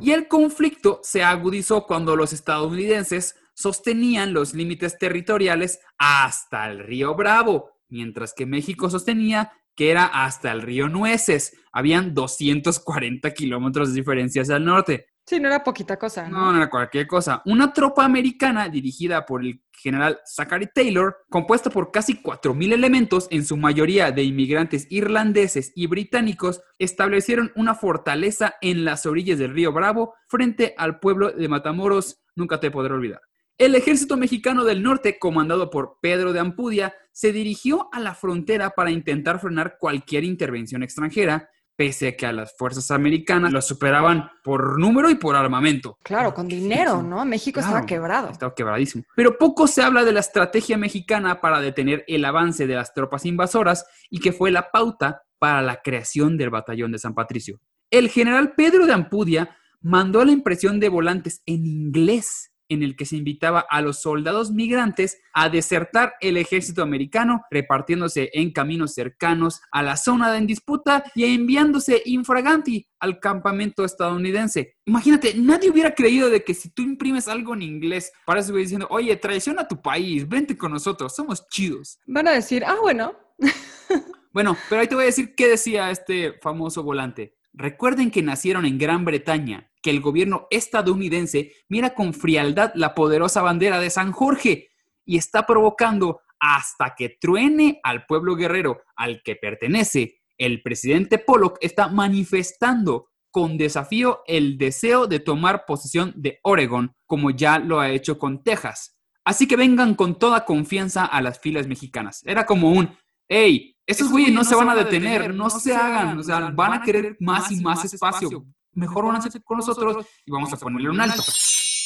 Y 0.01 0.13
el 0.13 0.27
conflicto 0.27 1.01
se 1.03 1.23
agudizó 1.23 1.87
cuando 1.87 2.17
los 2.17 2.33
estadounidenses 2.33 3.37
sostenían 3.53 4.33
los 4.33 4.55
límites 4.55 4.99
territoriales 4.99 5.81
hasta 5.99 6.71
el 6.71 6.79
río 6.79 7.15
Bravo, 7.15 7.73
mientras 7.91 8.33
que 8.33 8.47
México 8.47 8.89
sostenía 8.89 9.53
que 9.79 9.93
era 9.93 10.07
hasta 10.07 10.51
el 10.51 10.61
río 10.61 10.89
Nueces. 10.89 11.57
Habían 11.73 12.13
240 12.13 13.33
kilómetros 13.33 13.91
de 13.91 13.95
diferencia 13.95 14.43
hacia 14.43 14.57
el 14.57 14.65
norte. 14.65 15.07
Sí, 15.25 15.39
no 15.39 15.47
era 15.47 15.63
poquita 15.63 15.97
cosa. 15.97 16.29
No, 16.29 16.39
¿no? 16.39 16.53
no 16.53 16.59
era 16.59 16.69
cualquier 16.69 17.07
cosa. 17.07 17.43
Una 17.45 17.73
tropa 17.73 18.05
americana 18.05 18.69
dirigida 18.69 19.25
por 19.25 19.45
el 19.45 19.63
general 19.73 20.19
Zachary 20.27 20.69
Taylor, 20.75 21.19
compuesta 21.31 21.71
por 21.71 21.93
casi 21.93 22.21
4.000 22.21 22.73
elementos, 22.73 23.29
en 23.31 23.45
su 23.45 23.57
mayoría 23.57 24.11
de 24.11 24.25
inmigrantes 24.25 24.89
irlandeses 24.91 25.71
y 25.77 25.87
británicos, 25.87 26.61
establecieron 26.81 27.53
una 27.55 27.77
fortaleza 27.77 28.57
en 28.61 28.85
las 28.85 29.07
orillas 29.07 29.39
del 29.39 29.55
río 29.55 29.73
Bravo 29.73 30.15
frente 30.27 30.75
al 30.77 30.99
pueblo 30.99 31.31
de 31.31 31.47
Matamoros. 31.47 32.21
Nunca 32.35 32.59
te 32.59 32.73
podré 32.73 32.95
olvidar. 32.95 33.21
El 33.59 33.75
ejército 33.75 34.17
mexicano 34.17 34.63
del 34.63 34.85
norte, 34.85 35.19
comandado 35.19 35.69
por 35.69 35.99
Pedro 36.01 36.33
de 36.33 36.39
Ampudia, 36.39 36.95
se 37.11 37.33
dirigió 37.33 37.89
a 37.93 37.99
la 37.99 38.15
frontera 38.15 38.71
para 38.71 38.93
intentar 38.93 39.41
frenar 39.41 39.79
cualquier 39.81 40.23
intervención 40.23 40.85
extranjera, 40.85 41.51
pese 41.75 42.07
a 42.07 42.17
que 42.17 42.25
a 42.25 42.33
las 42.33 42.57
fuerzas 42.57 42.93
americanas 42.93 43.53
lo 43.53 43.61
superaban 43.61 44.31
por 44.45 44.79
número 44.79 45.11
y 45.11 45.17
por 45.17 45.35
armamento. 45.35 45.99
Claro, 46.05 46.33
con 46.33 46.47
dinero, 46.47 47.03
¿no? 47.03 47.25
México 47.25 47.59
Claro, 47.59 47.79
estaba 47.79 47.87
quebrado. 47.87 48.31
Estaba 48.31 48.55
quebradísimo. 48.55 49.03
Pero 49.17 49.37
poco 49.37 49.67
se 49.67 49.83
habla 49.83 50.05
de 50.05 50.13
la 50.13 50.21
estrategia 50.21 50.79
mexicana 50.79 51.41
para 51.41 51.61
detener 51.61 52.05
el 52.07 52.25
avance 52.25 52.65
de 52.69 52.77
las 52.77 52.95
tropas 52.95 53.27
invasoras 53.27 53.87
y 54.09 54.21
que 54.21 54.31
fue 54.31 54.53
la 54.53 54.71
pauta 54.71 55.23
para 55.41 55.63
la 55.63 55.81
creación 55.83 56.39
del 56.39 56.51
batallón 56.51 56.93
de 56.93 57.01
San 57.01 57.13
Patricio. 57.13 57.61
El 57.91 58.09
general 58.09 58.53
Pedro 58.57 58.87
de 58.87 58.93
Ampudia 58.93 59.57
mandó 59.81 60.25
la 60.25 60.31
impresión 60.31 60.79
de 60.79 60.91
volantes 60.91 61.43
en 61.45 61.67
inglés 61.67 62.53
en 62.69 62.83
el 62.83 62.97
que 62.97 63.07
se 63.07 63.17
invitaba 63.17 63.61
a 63.61 63.81
los 63.81 64.01
soldados 64.01 64.51
migrantes 64.51 65.21
a 65.33 65.49
desertar 65.49 66.15
el 66.21 66.37
ejército 66.37 66.83
americano, 66.83 67.43
repartiéndose 67.51 68.31
en 68.33 68.53
caminos 68.53 68.95
cercanos 68.95 69.61
a 69.71 69.83
la 69.83 69.97
zona 69.97 70.37
en 70.37 70.47
disputa 70.47 71.05
y 71.15 71.25
enviándose 71.25 72.03
infraganti 72.05 72.89
al 73.01 73.21
campamento 73.21 73.85
estadounidense. 73.85 74.77
Imagínate, 74.85 75.35
nadie 75.35 75.71
hubiera 75.71 75.95
creído 75.95 76.31
de 76.31 76.43
que 76.43 76.55
si 76.55 76.71
tú 76.71 76.83
imprimes 76.83 77.29
algo 77.29 77.55
en 77.55 77.63
inglés, 77.63 78.13
para 78.27 78.41
eso 78.41 78.53
diciendo, 78.55 78.87
oye, 78.91 79.15
traiciona 79.17 79.63
a 79.63 79.69
tu 79.69 79.81
país, 79.81 80.29
vente 80.29 80.57
con 80.57 80.73
nosotros, 80.73 81.15
somos 81.15 81.47
chidos. 81.49 81.99
Van 82.07 82.29
a 82.29 82.33
decir, 82.33 82.65
ah, 82.65 82.77
bueno, 82.81 83.17
Bueno, 84.33 84.57
pero 84.69 84.83
ahí 84.83 84.87
te 84.87 84.95
voy 84.95 85.05
a 85.05 85.07
decir 85.07 85.35
qué 85.35 85.49
decía 85.49 85.91
este 85.91 86.35
famoso 86.41 86.83
volante. 86.83 87.38
Recuerden 87.59 88.13
que 88.13 88.23
nacieron 88.23 88.67
en 88.67 88.79
Gran 88.79 89.05
Bretaña, 89.05 89.69
que 89.83 89.91
el 89.91 90.01
gobierno 90.01 90.47
estadounidense 90.49 91.55
mira 91.69 91.93
con 91.93 92.15
frialdad 92.15 92.71
la 92.77 92.95
poderosa 92.95 93.43
bandera 93.43 93.81
de 93.81 93.91
San 93.91 94.13
Jorge 94.13 94.69
y 95.05 95.19
está 95.19 95.45
provocando 95.45 96.21
hasta 96.39 96.95
que 96.95 97.09
truene 97.21 97.81
al 97.83 98.07
pueblo 98.07 98.37
guerrero 98.37 98.83
al 98.95 99.23
que 99.25 99.35
pertenece. 99.35 100.21
El 100.37 100.63
presidente 100.63 101.19
Pollock 101.19 101.59
está 101.61 101.89
manifestando 101.89 103.09
con 103.33 103.59
desafío 103.59 104.23
el 104.29 104.57
deseo 104.57 105.09
de 105.09 105.19
tomar 105.19 105.65
posesión 105.67 106.13
de 106.15 106.39
Oregon, 106.45 106.95
como 107.07 107.31
ya 107.31 107.59
lo 107.59 107.81
ha 107.81 107.91
hecho 107.91 108.21
con 108.21 108.45
Texas. 108.45 108.97
Así 109.25 109.49
que 109.49 109.57
vengan 109.57 109.97
con 109.97 110.17
toda 110.17 110.45
confianza 110.45 111.05
a 111.05 111.21
las 111.21 111.41
filas 111.41 111.67
mexicanas. 111.67 112.23
Era 112.25 112.47
como 112.47 112.71
un, 112.71 112.97
hey, 113.29 113.77
estos 113.87 114.11
güeyes 114.11 114.33
no 114.33 114.45
se 114.45 114.55
van 114.55 114.69
a 114.69 114.75
detener, 114.75 115.35
no 115.35 115.49
se 115.51 115.75
hagan, 115.75 116.19
o 116.19 116.23
sea, 116.23 116.51
van 116.51 116.75
a 116.75 116.83
querer 116.83 117.17
más 117.21 117.51
y 117.51 117.61
más 117.61 117.85
espacio. 117.85 118.45
Mejor 118.73 119.07
van 119.07 119.17
a 119.17 119.19
hacer 119.19 119.43
con 119.43 119.59
nosotros 119.59 120.07
y 120.25 120.31
vamos 120.31 120.53
a 120.53 120.57
ponerle 120.57 120.91
un 120.91 121.01
alto. 121.01 121.23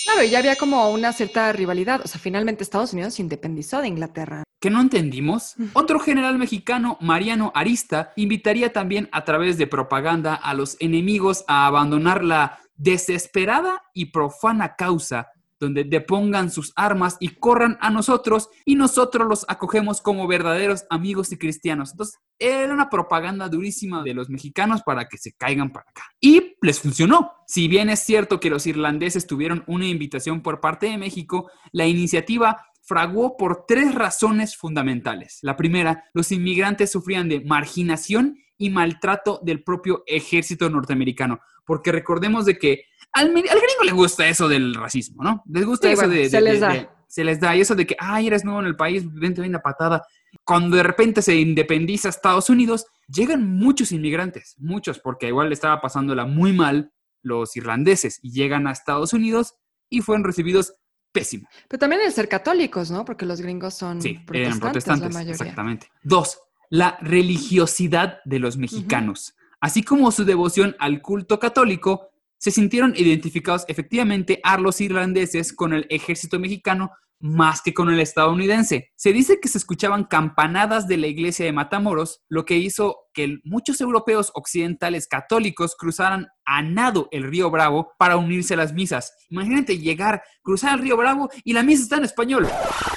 claro, 0.04 0.24
ya 0.24 0.38
había 0.40 0.56
como 0.56 0.90
una 0.90 1.12
cierta 1.12 1.52
rivalidad. 1.52 2.00
O 2.04 2.08
sea, 2.08 2.20
finalmente 2.20 2.64
Estados 2.64 2.92
Unidos 2.92 3.14
se 3.14 3.22
independizó 3.22 3.80
de 3.80 3.88
Inglaterra. 3.88 4.42
¿Qué 4.60 4.70
no 4.70 4.80
entendimos? 4.80 5.54
Otro 5.72 5.98
general 5.98 6.38
mexicano, 6.38 6.98
Mariano 7.00 7.50
Arista, 7.54 8.12
invitaría 8.16 8.72
también 8.72 9.08
a 9.12 9.24
través 9.24 9.58
de 9.58 9.66
propaganda 9.66 10.34
a 10.34 10.54
los 10.54 10.76
enemigos 10.80 11.44
a 11.48 11.66
abandonar 11.66 12.22
la 12.22 12.58
desesperada 12.76 13.82
y 13.94 14.06
profana 14.06 14.74
causa 14.76 15.28
donde 15.62 15.84
depongan 15.84 16.50
sus 16.50 16.72
armas 16.74 17.16
y 17.20 17.28
corran 17.28 17.78
a 17.80 17.88
nosotros 17.88 18.48
y 18.64 18.74
nosotros 18.74 19.28
los 19.28 19.44
acogemos 19.46 20.00
como 20.00 20.26
verdaderos 20.26 20.84
amigos 20.90 21.30
y 21.30 21.38
cristianos. 21.38 21.92
Entonces, 21.92 22.18
era 22.36 22.74
una 22.74 22.90
propaganda 22.90 23.48
durísima 23.48 24.02
de 24.02 24.12
los 24.12 24.28
mexicanos 24.28 24.82
para 24.82 25.08
que 25.08 25.18
se 25.18 25.34
caigan 25.34 25.70
para 25.70 25.88
acá. 25.88 26.02
Y 26.20 26.56
les 26.60 26.80
funcionó. 26.80 27.30
Si 27.46 27.68
bien 27.68 27.90
es 27.90 28.00
cierto 28.00 28.40
que 28.40 28.50
los 28.50 28.66
irlandeses 28.66 29.28
tuvieron 29.28 29.62
una 29.68 29.86
invitación 29.86 30.42
por 30.42 30.60
parte 30.60 30.86
de 30.86 30.98
México, 30.98 31.48
la 31.70 31.86
iniciativa 31.86 32.66
fraguó 32.82 33.36
por 33.36 33.64
tres 33.64 33.94
razones 33.94 34.56
fundamentales. 34.56 35.38
La 35.42 35.56
primera, 35.56 36.10
los 36.12 36.32
inmigrantes 36.32 36.90
sufrían 36.90 37.28
de 37.28 37.40
marginación 37.40 38.36
y 38.62 38.70
maltrato 38.70 39.40
del 39.42 39.62
propio 39.62 40.02
ejército 40.06 40.68
norteamericano, 40.70 41.40
porque 41.64 41.92
recordemos 41.92 42.44
de 42.44 42.58
que 42.58 42.84
al, 43.12 43.26
al 43.28 43.32
gringo 43.32 43.84
le 43.84 43.92
gusta 43.92 44.26
eso 44.28 44.48
del 44.48 44.74
racismo, 44.74 45.22
¿no? 45.22 45.42
Les 45.48 45.64
gusta 45.66 45.88
Sí, 45.88 45.92
eso 45.94 46.02
bueno, 46.02 46.14
de, 46.14 46.30
se 46.30 46.36
de- 46.36 46.42
les 46.42 46.54
de- 46.54 46.60
da. 46.60 46.72
de- 46.72 46.88
se 47.08 47.24
les 47.24 47.40
da, 47.40 47.54
y 47.54 47.60
eso 47.60 47.74
de 47.74 47.86
que, 47.86 47.94
ay, 47.98 48.26
eres 48.28 48.42
nuevo 48.42 48.60
en 48.60 48.66
el 48.66 48.74
país, 48.74 49.04
vente 49.12 49.42
bien 49.42 49.52
la 49.52 49.60
patada. 49.60 50.02
Cuando 50.44 50.76
de 50.78 50.82
repente 50.82 51.20
se 51.20 51.34
independiza 51.36 52.08
Estados 52.08 52.48
Unidos, 52.48 52.86
llegan 53.06 53.46
muchos 53.58 53.92
inmigrantes, 53.92 54.54
muchos, 54.58 54.98
porque 54.98 55.28
igual 55.28 55.48
le 55.50 55.54
estaba 55.54 55.78
pasándola 55.82 56.24
muy 56.24 56.54
mal 56.54 56.90
los 57.22 57.54
irlandeses, 57.54 58.18
y 58.22 58.32
llegan 58.32 58.66
a 58.66 58.72
Estados 58.72 59.12
Unidos 59.12 59.56
y 59.90 60.00
fueron 60.00 60.24
recibidos 60.24 60.72
pésimo. 61.12 61.46
Pero 61.68 61.78
también 61.80 62.00
el 62.00 62.12
ser 62.12 62.30
católicos, 62.30 62.90
¿no? 62.90 63.04
Porque 63.04 63.26
los 63.26 63.42
gringos 63.42 63.74
son 63.74 64.00
Sí, 64.00 64.14
protestantes, 64.14 64.46
eran 64.46 64.58
protestantes, 64.60 65.08
la 65.12 65.18
mayoría. 65.18 65.32
exactamente. 65.34 65.88
Dos, 66.02 66.38
la 66.72 66.96
religiosidad 67.02 68.20
de 68.24 68.38
los 68.38 68.56
mexicanos. 68.56 69.34
Así 69.60 69.82
como 69.82 70.10
su 70.10 70.24
devoción 70.24 70.74
al 70.78 71.02
culto 71.02 71.38
católico, 71.38 72.08
se 72.38 72.50
sintieron 72.50 72.94
identificados 72.96 73.66
efectivamente 73.68 74.40
a 74.42 74.56
los 74.56 74.80
irlandeses 74.80 75.52
con 75.52 75.74
el 75.74 75.86
ejército 75.90 76.38
mexicano 76.38 76.92
más 77.22 77.62
que 77.62 77.72
con 77.72 77.88
el 77.88 78.00
estadounidense. 78.00 78.90
Se 78.96 79.12
dice 79.12 79.38
que 79.40 79.48
se 79.48 79.56
escuchaban 79.56 80.04
campanadas 80.04 80.88
de 80.88 80.96
la 80.96 81.06
iglesia 81.06 81.46
de 81.46 81.52
Matamoros, 81.52 82.20
lo 82.28 82.44
que 82.44 82.56
hizo 82.56 82.96
que 83.14 83.38
muchos 83.44 83.80
europeos 83.80 84.32
occidentales 84.34 85.06
católicos 85.06 85.76
cruzaran 85.78 86.26
a 86.44 86.62
nado 86.62 87.08
el 87.12 87.22
río 87.22 87.50
Bravo 87.50 87.92
para 87.96 88.16
unirse 88.16 88.54
a 88.54 88.56
las 88.56 88.72
misas. 88.72 89.14
Imagínate 89.30 89.78
llegar, 89.78 90.22
cruzar 90.42 90.74
el 90.74 90.80
río 90.80 90.96
Bravo 90.96 91.30
y 91.44 91.52
la 91.52 91.62
misa 91.62 91.84
está 91.84 91.96
en 91.96 92.04
español. 92.04 92.48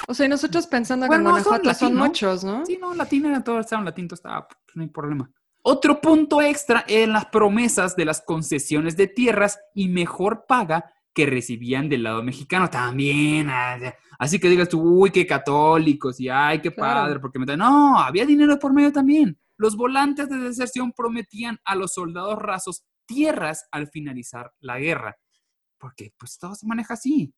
O 0.08 0.14
sea, 0.14 0.26
y 0.26 0.28
nosotros 0.28 0.66
pensando 0.66 1.06
Bueno, 1.06 1.22
que 1.22 1.28
en 1.28 1.36
no, 1.36 1.42
son 1.42 1.44
Guanajuato 1.44 1.78
son, 1.78 1.88
latín, 1.88 1.98
¿no? 1.98 2.04
muchos, 2.06 2.44
¿no? 2.44 2.66
Sí, 2.66 2.78
no, 2.80 2.94
latino 2.94 3.28
era 3.28 3.44
todo, 3.44 3.60
estaba, 3.60 3.84
no 4.74 4.82
hay 4.82 4.88
problema. 4.88 5.30
Otro 5.62 6.00
punto 6.00 6.42
extra 6.42 6.84
eran 6.88 7.12
las 7.12 7.26
promesas 7.26 7.96
de 7.96 8.04
las 8.04 8.20
concesiones 8.20 8.96
de 8.96 9.08
tierras 9.08 9.58
y 9.74 9.88
mejor 9.88 10.46
paga 10.46 10.92
que 11.16 11.24
recibían 11.24 11.88
del 11.88 12.02
lado 12.02 12.22
mexicano 12.22 12.68
también. 12.68 13.48
ah. 13.48 13.78
Así 14.18 14.38
que 14.38 14.50
digas 14.50 14.68
tú, 14.68 14.80
uy, 14.82 15.10
qué 15.10 15.26
católicos, 15.26 16.20
y 16.20 16.28
ay, 16.28 16.60
qué 16.60 16.70
Claro. 16.70 17.00
padre, 17.00 17.20
porque 17.20 17.38
me 17.38 17.56
No, 17.56 17.98
había 17.98 18.26
dinero 18.26 18.58
por 18.58 18.74
medio 18.74 18.92
también. 18.92 19.38
Los 19.56 19.76
volantes 19.76 20.28
de 20.28 20.36
deserción 20.36 20.92
prometían 20.92 21.58
a 21.64 21.74
los 21.74 21.94
soldados 21.94 22.38
rasos 22.38 22.84
tierras 23.06 23.66
al 23.72 23.88
finalizar 23.88 24.52
la 24.60 24.78
guerra. 24.78 25.16
Porque 25.78 26.12
pues 26.18 26.38
todo 26.38 26.54
se 26.54 26.66
maneja 26.66 26.92
así. 26.94 27.32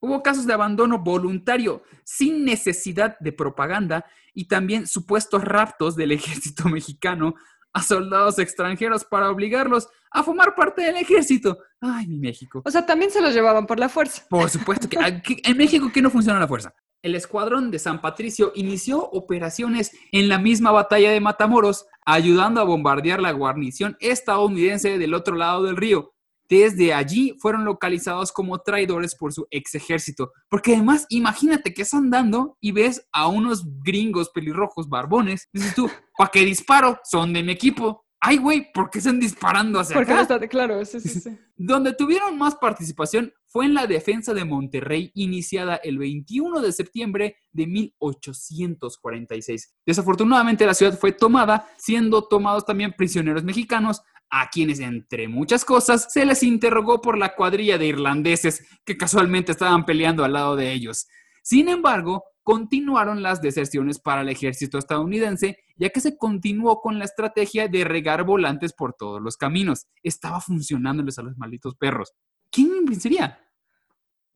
Hubo 0.00 0.22
casos 0.22 0.46
de 0.46 0.54
abandono 0.54 0.98
voluntario 0.98 1.82
sin 2.04 2.44
necesidad 2.46 3.18
de 3.20 3.32
propaganda 3.32 4.06
y 4.32 4.46
también 4.48 4.86
supuestos 4.86 5.44
raptos 5.44 5.94
del 5.94 6.12
ejército 6.12 6.70
mexicano 6.70 7.34
a 7.78 7.82
soldados 7.82 8.38
extranjeros 8.38 9.04
para 9.04 9.30
obligarlos 9.30 9.88
a 10.10 10.22
formar 10.22 10.54
parte 10.54 10.82
del 10.82 10.96
ejército. 10.96 11.58
Ay, 11.80 12.06
mi 12.06 12.18
México. 12.18 12.62
O 12.64 12.70
sea, 12.70 12.84
también 12.84 13.10
se 13.10 13.20
los 13.20 13.32
llevaban 13.34 13.66
por 13.66 13.78
la 13.78 13.88
fuerza. 13.88 14.24
Por 14.28 14.48
supuesto 14.50 14.88
que 14.88 14.98
aquí- 14.98 15.40
en 15.44 15.56
México 15.56 15.90
que 15.92 16.02
no 16.02 16.10
funciona 16.10 16.38
la 16.40 16.48
fuerza. 16.48 16.74
El 17.02 17.14
escuadrón 17.14 17.70
de 17.70 17.78
San 17.78 18.00
Patricio 18.00 18.50
inició 18.56 18.98
operaciones 19.10 19.92
en 20.10 20.28
la 20.28 20.38
misma 20.38 20.72
batalla 20.72 21.10
de 21.12 21.20
Matamoros, 21.20 21.86
ayudando 22.04 22.60
a 22.60 22.64
bombardear 22.64 23.20
la 23.20 23.30
guarnición 23.30 23.96
estadounidense 24.00 24.98
del 24.98 25.14
otro 25.14 25.36
lado 25.36 25.62
del 25.62 25.76
río. 25.76 26.12
Desde 26.48 26.94
allí 26.94 27.34
fueron 27.40 27.64
localizados 27.64 28.32
como 28.32 28.60
traidores 28.60 29.14
por 29.14 29.32
su 29.32 29.46
ex 29.50 29.74
ejército. 29.74 30.32
Porque 30.48 30.74
además, 30.74 31.06
imagínate 31.10 31.74
que 31.74 31.82
están 31.82 32.10
dando 32.10 32.56
y 32.60 32.72
ves 32.72 33.06
a 33.12 33.28
unos 33.28 33.64
gringos 33.82 34.30
pelirrojos 34.30 34.88
barbones. 34.88 35.48
Dices 35.52 35.74
tú, 35.74 35.90
¿para 36.16 36.30
qué 36.30 36.44
disparo? 36.44 36.98
Son 37.04 37.32
de 37.32 37.42
mi 37.42 37.52
equipo. 37.52 38.04
Ay, 38.20 38.38
güey, 38.38 38.72
¿por 38.72 38.90
qué 38.90 38.98
están 38.98 39.20
disparando 39.20 39.78
hacia 39.78 39.94
Porque 39.94 40.10
acá? 40.10 40.22
no 40.22 40.34
está, 40.34 40.48
claro, 40.48 40.84
sí, 40.84 41.00
sí, 41.00 41.20
sí. 41.20 41.38
Donde 41.56 41.92
tuvieron 41.92 42.36
más 42.36 42.56
participación 42.56 43.32
fue 43.46 43.66
en 43.66 43.74
la 43.74 43.86
defensa 43.86 44.34
de 44.34 44.44
Monterrey, 44.44 45.12
iniciada 45.14 45.76
el 45.76 45.98
21 45.98 46.60
de 46.60 46.72
septiembre 46.72 47.36
de 47.52 47.68
1846. 47.68 49.76
Desafortunadamente 49.86 50.66
la 50.66 50.74
ciudad 50.74 50.98
fue 50.98 51.12
tomada, 51.12 51.68
siendo 51.78 52.26
tomados 52.26 52.66
también 52.66 52.92
prisioneros 52.92 53.44
mexicanos, 53.44 54.02
a 54.30 54.48
quienes, 54.48 54.80
entre 54.80 55.28
muchas 55.28 55.64
cosas, 55.64 56.12
se 56.12 56.24
les 56.24 56.42
interrogó 56.42 57.00
por 57.00 57.16
la 57.16 57.34
cuadrilla 57.34 57.78
de 57.78 57.86
irlandeses 57.86 58.66
que 58.84 58.96
casualmente 58.96 59.52
estaban 59.52 59.84
peleando 59.84 60.24
al 60.24 60.34
lado 60.34 60.56
de 60.56 60.72
ellos. 60.72 61.06
Sin 61.42 61.68
embargo, 61.68 62.24
continuaron 62.42 63.22
las 63.22 63.42
deserciones 63.42 63.98
para 63.98 64.22
el 64.22 64.28
ejército 64.30 64.78
estadounidense, 64.78 65.58
ya 65.76 65.90
que 65.90 66.00
se 66.00 66.16
continuó 66.16 66.80
con 66.80 66.98
la 66.98 67.04
estrategia 67.04 67.68
de 67.68 67.84
regar 67.84 68.24
volantes 68.24 68.72
por 68.72 68.94
todos 68.94 69.20
los 69.20 69.36
caminos. 69.36 69.86
Estaba 70.02 70.40
funcionándoles 70.40 71.18
a 71.18 71.22
los 71.22 71.36
malditos 71.36 71.74
perros. 71.76 72.14
¿Quién 72.50 72.86
pensaría? 72.86 73.38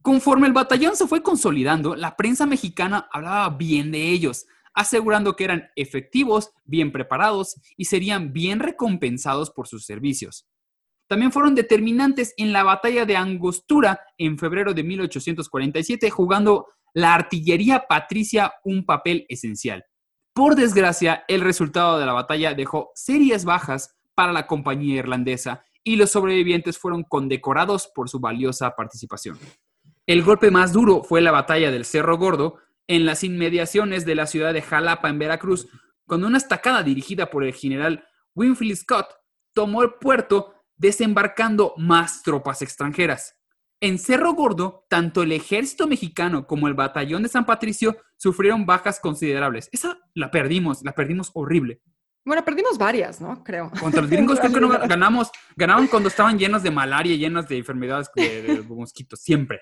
Conforme 0.03 0.47
el 0.47 0.53
batallón 0.53 0.97
se 0.97 1.07
fue 1.07 1.23
consolidando, 1.23 1.95
la 1.95 2.17
prensa 2.17 2.45
mexicana 2.45 3.09
hablaba 3.13 3.49
bien 3.51 3.93
de 3.93 4.11
ellos, 4.11 4.47
asegurando 4.75 5.37
que 5.37 5.45
eran 5.45 5.71
efectivos, 5.77 6.51
bien 6.65 6.93
preparados 6.93 7.57
y 7.77 7.87
serían 7.87 8.33
bien 8.33 8.61
recompensados 8.61 9.51
por 9.51 9.69
sus 9.69 9.85
servicios. 9.85 10.47
también 11.09 11.31
fueron 11.33 11.55
determinantes 11.55 12.33
en 12.39 12.53
la 12.55 12.63
batalla 12.63 13.05
de 13.05 13.17
Angostura 13.17 14.01
en 14.17 14.39
febrero 14.39 14.73
de 14.73 14.83
1847, 14.83 16.09
jugando 16.09 16.67
la 16.95 17.15
artillería 17.15 17.85
patricia 17.87 18.55
un 18.65 18.87
papel 18.87 19.27
esencial. 19.29 19.85
Por 20.33 20.55
desgracia, 20.55 21.25
el 21.29 21.43
resultado 21.43 21.99
de 21.99 22.07
la 22.07 22.15
batalla 22.15 22.55
dejó 22.55 22.93
serias 22.95 23.45
bajas 23.45 23.95
para 24.15 24.33
la 24.33 24.47
compañía 24.47 24.97
irlandesa 24.97 25.65
y 25.85 25.97
los 25.97 26.11
sobrevivientes 26.11 26.79
fueron 26.79 27.03
condecorados 27.03 27.91
por 27.95 28.09
su 28.09 28.21
valiosa 28.21 28.75
participación. 28.75 29.39
El 30.07 30.23
golpe 30.23 30.51
más 30.51 30.73
duro 30.73 31.03
fue 31.03 31.21
la 31.21 31.31
batalla 31.31 31.71
del 31.71 31.85
Cerro 31.85 32.17
Gordo 32.17 32.59
en 32.87 33.07
las 33.07 33.25
inmediaciones 33.25 34.05
de 34.05 34.15
la 34.15 34.27
ciudad 34.27 34.53
de 34.53 34.63
Jalapa 34.63 35.09
en 35.09 35.19
Veracruz, 35.19 35.69
cuando 36.07 36.27
una 36.27 36.39
estacada 36.39 36.83
dirigida 36.83 37.31
por 37.31 37.45
el 37.45 37.55
general 37.55 38.05
Winfield 38.35 38.77
Scott 38.77 39.07
tomó 39.55 39.83
el 39.83 39.95
puerto 39.95 40.55
desembarcando 40.77 41.75
más 41.77 42.23
tropas 42.23 42.63
extranjeras. 42.63 43.39
En 43.81 43.99
Cerro 43.99 44.35
Gordo, 44.35 44.87
tanto 44.89 45.23
el 45.23 45.33
ejército 45.33 45.87
mexicano 45.87 46.47
como 46.47 46.69
el 46.69 46.75
batallón 46.75 47.23
de 47.23 47.29
San 47.29 47.45
Patricio 47.45 47.97
sufrieron 48.17 48.65
bajas 48.65 49.01
considerables. 49.01 49.69
Esa 49.73 49.99
la 50.15 50.31
perdimos, 50.31 50.83
la 50.85 50.93
perdimos 50.93 51.31
horrible. 51.35 51.81
Bueno, 52.25 52.45
perdimos 52.45 52.79
varias, 52.79 53.21
¿no? 53.21 53.43
Creo. 53.43 53.71
Contra 53.81 54.01
los 54.01 54.11
gringos 54.11 54.39
creo 54.39 54.53
que 54.53 54.61
no 54.61 54.69
ganamos, 54.89 55.31
ganaban 55.57 55.89
cuando 55.89 56.09
estaban 56.09 56.39
llenos 56.39 56.63
de 56.63 56.71
malaria, 56.71 57.17
llenos 57.17 57.49
de 57.49 57.59
enfermedades 57.59 58.09
de, 58.15 58.43
de 58.43 58.63
mosquitos, 58.63 59.21
siempre. 59.21 59.61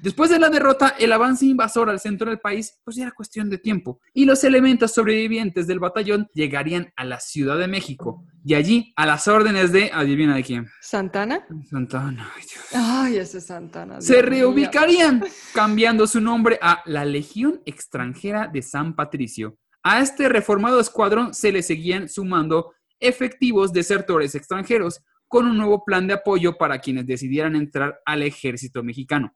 Después 0.00 0.30
de 0.30 0.38
la 0.38 0.48
derrota, 0.48 0.94
el 0.98 1.12
avance 1.12 1.44
invasor 1.46 1.90
al 1.90 2.00
centro 2.00 2.28
del 2.28 2.40
país, 2.40 2.80
pues 2.84 2.98
era 2.98 3.10
cuestión 3.10 3.50
de 3.50 3.58
tiempo, 3.58 4.00
y 4.12 4.24
los 4.24 4.42
elementos 4.44 4.92
sobrevivientes 4.92 5.66
del 5.66 5.78
batallón 5.78 6.28
llegarían 6.34 6.92
a 6.96 7.04
la 7.04 7.20
Ciudad 7.20 7.58
de 7.58 7.68
México, 7.68 8.24
y 8.44 8.54
allí 8.54 8.92
a 8.96 9.06
las 9.06 9.28
órdenes 9.28 9.72
de, 9.72 9.90
adivina 9.92 10.34
de 10.34 10.42
quién. 10.42 10.66
¿Santana? 10.80 11.46
Santana, 11.68 12.32
ay 12.36 12.42
Dios. 12.42 12.64
Ay, 12.72 13.16
ese 13.18 13.40
Santana. 13.40 13.94
Dios 13.94 14.06
Se 14.06 14.14
mío. 14.14 14.22
reubicarían, 14.22 15.24
cambiando 15.54 16.06
su 16.06 16.20
nombre 16.20 16.58
a 16.62 16.82
la 16.86 17.04
Legión 17.04 17.60
Extranjera 17.64 18.48
de 18.52 18.62
San 18.62 18.94
Patricio. 18.94 19.56
A 19.82 20.00
este 20.00 20.28
reformado 20.28 20.80
escuadrón 20.80 21.34
se 21.34 21.50
le 21.52 21.62
seguían 21.62 22.08
sumando 22.08 22.72
efectivos 23.00 23.72
desertores 23.72 24.34
extranjeros, 24.34 25.00
con 25.26 25.46
un 25.46 25.56
nuevo 25.56 25.82
plan 25.82 26.06
de 26.06 26.12
apoyo 26.12 26.58
para 26.58 26.78
quienes 26.78 27.06
decidieran 27.06 27.56
entrar 27.56 27.98
al 28.04 28.22
ejército 28.22 28.82
mexicano. 28.82 29.34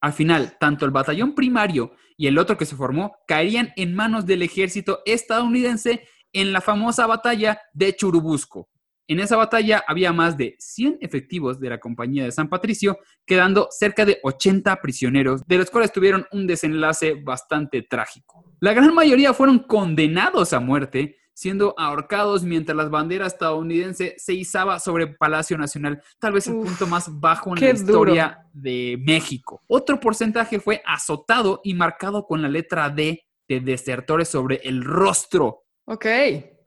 Al 0.00 0.12
final, 0.12 0.56
tanto 0.60 0.84
el 0.84 0.90
batallón 0.90 1.34
primario 1.34 1.92
y 2.16 2.26
el 2.26 2.38
otro 2.38 2.56
que 2.56 2.66
se 2.66 2.76
formó 2.76 3.16
caerían 3.26 3.72
en 3.76 3.94
manos 3.94 4.26
del 4.26 4.42
ejército 4.42 5.00
estadounidense 5.06 6.06
en 6.32 6.52
la 6.52 6.60
famosa 6.60 7.06
batalla 7.06 7.60
de 7.72 7.94
Churubusco. 7.94 8.68
En 9.10 9.20
esa 9.20 9.36
batalla 9.36 9.82
había 9.88 10.12
más 10.12 10.36
de 10.36 10.54
100 10.58 10.98
efectivos 11.00 11.58
de 11.58 11.70
la 11.70 11.80
compañía 11.80 12.24
de 12.24 12.30
San 12.30 12.50
Patricio, 12.50 12.98
quedando 13.24 13.68
cerca 13.70 14.04
de 14.04 14.18
80 14.22 14.76
prisioneros, 14.82 15.42
de 15.46 15.56
los 15.56 15.70
cuales 15.70 15.92
tuvieron 15.92 16.26
un 16.30 16.46
desenlace 16.46 17.14
bastante 17.14 17.80
trágico. 17.80 18.44
La 18.60 18.74
gran 18.74 18.94
mayoría 18.94 19.32
fueron 19.32 19.60
condenados 19.60 20.52
a 20.52 20.60
muerte, 20.60 21.16
siendo 21.38 21.72
ahorcados 21.78 22.42
mientras 22.42 22.76
la 22.76 22.88
bandera 22.88 23.28
estadounidense 23.28 24.16
se 24.18 24.34
izaba 24.34 24.80
sobre 24.80 25.04
el 25.04 25.16
Palacio 25.16 25.56
Nacional, 25.56 26.02
tal 26.18 26.32
vez 26.32 26.48
el 26.48 26.54
Uf, 26.54 26.66
punto 26.66 26.88
más 26.88 27.20
bajo 27.20 27.54
en 27.54 27.60
la 27.62 27.70
historia 27.70 28.44
de 28.52 29.00
México. 29.06 29.62
Otro 29.68 30.00
porcentaje 30.00 30.58
fue 30.58 30.82
azotado 30.84 31.60
y 31.62 31.74
marcado 31.74 32.26
con 32.26 32.42
la 32.42 32.48
letra 32.48 32.90
D 32.90 33.24
de 33.46 33.60
desertores 33.60 34.26
sobre 34.26 34.56
el 34.64 34.82
rostro. 34.82 35.62
Ok. 35.84 36.06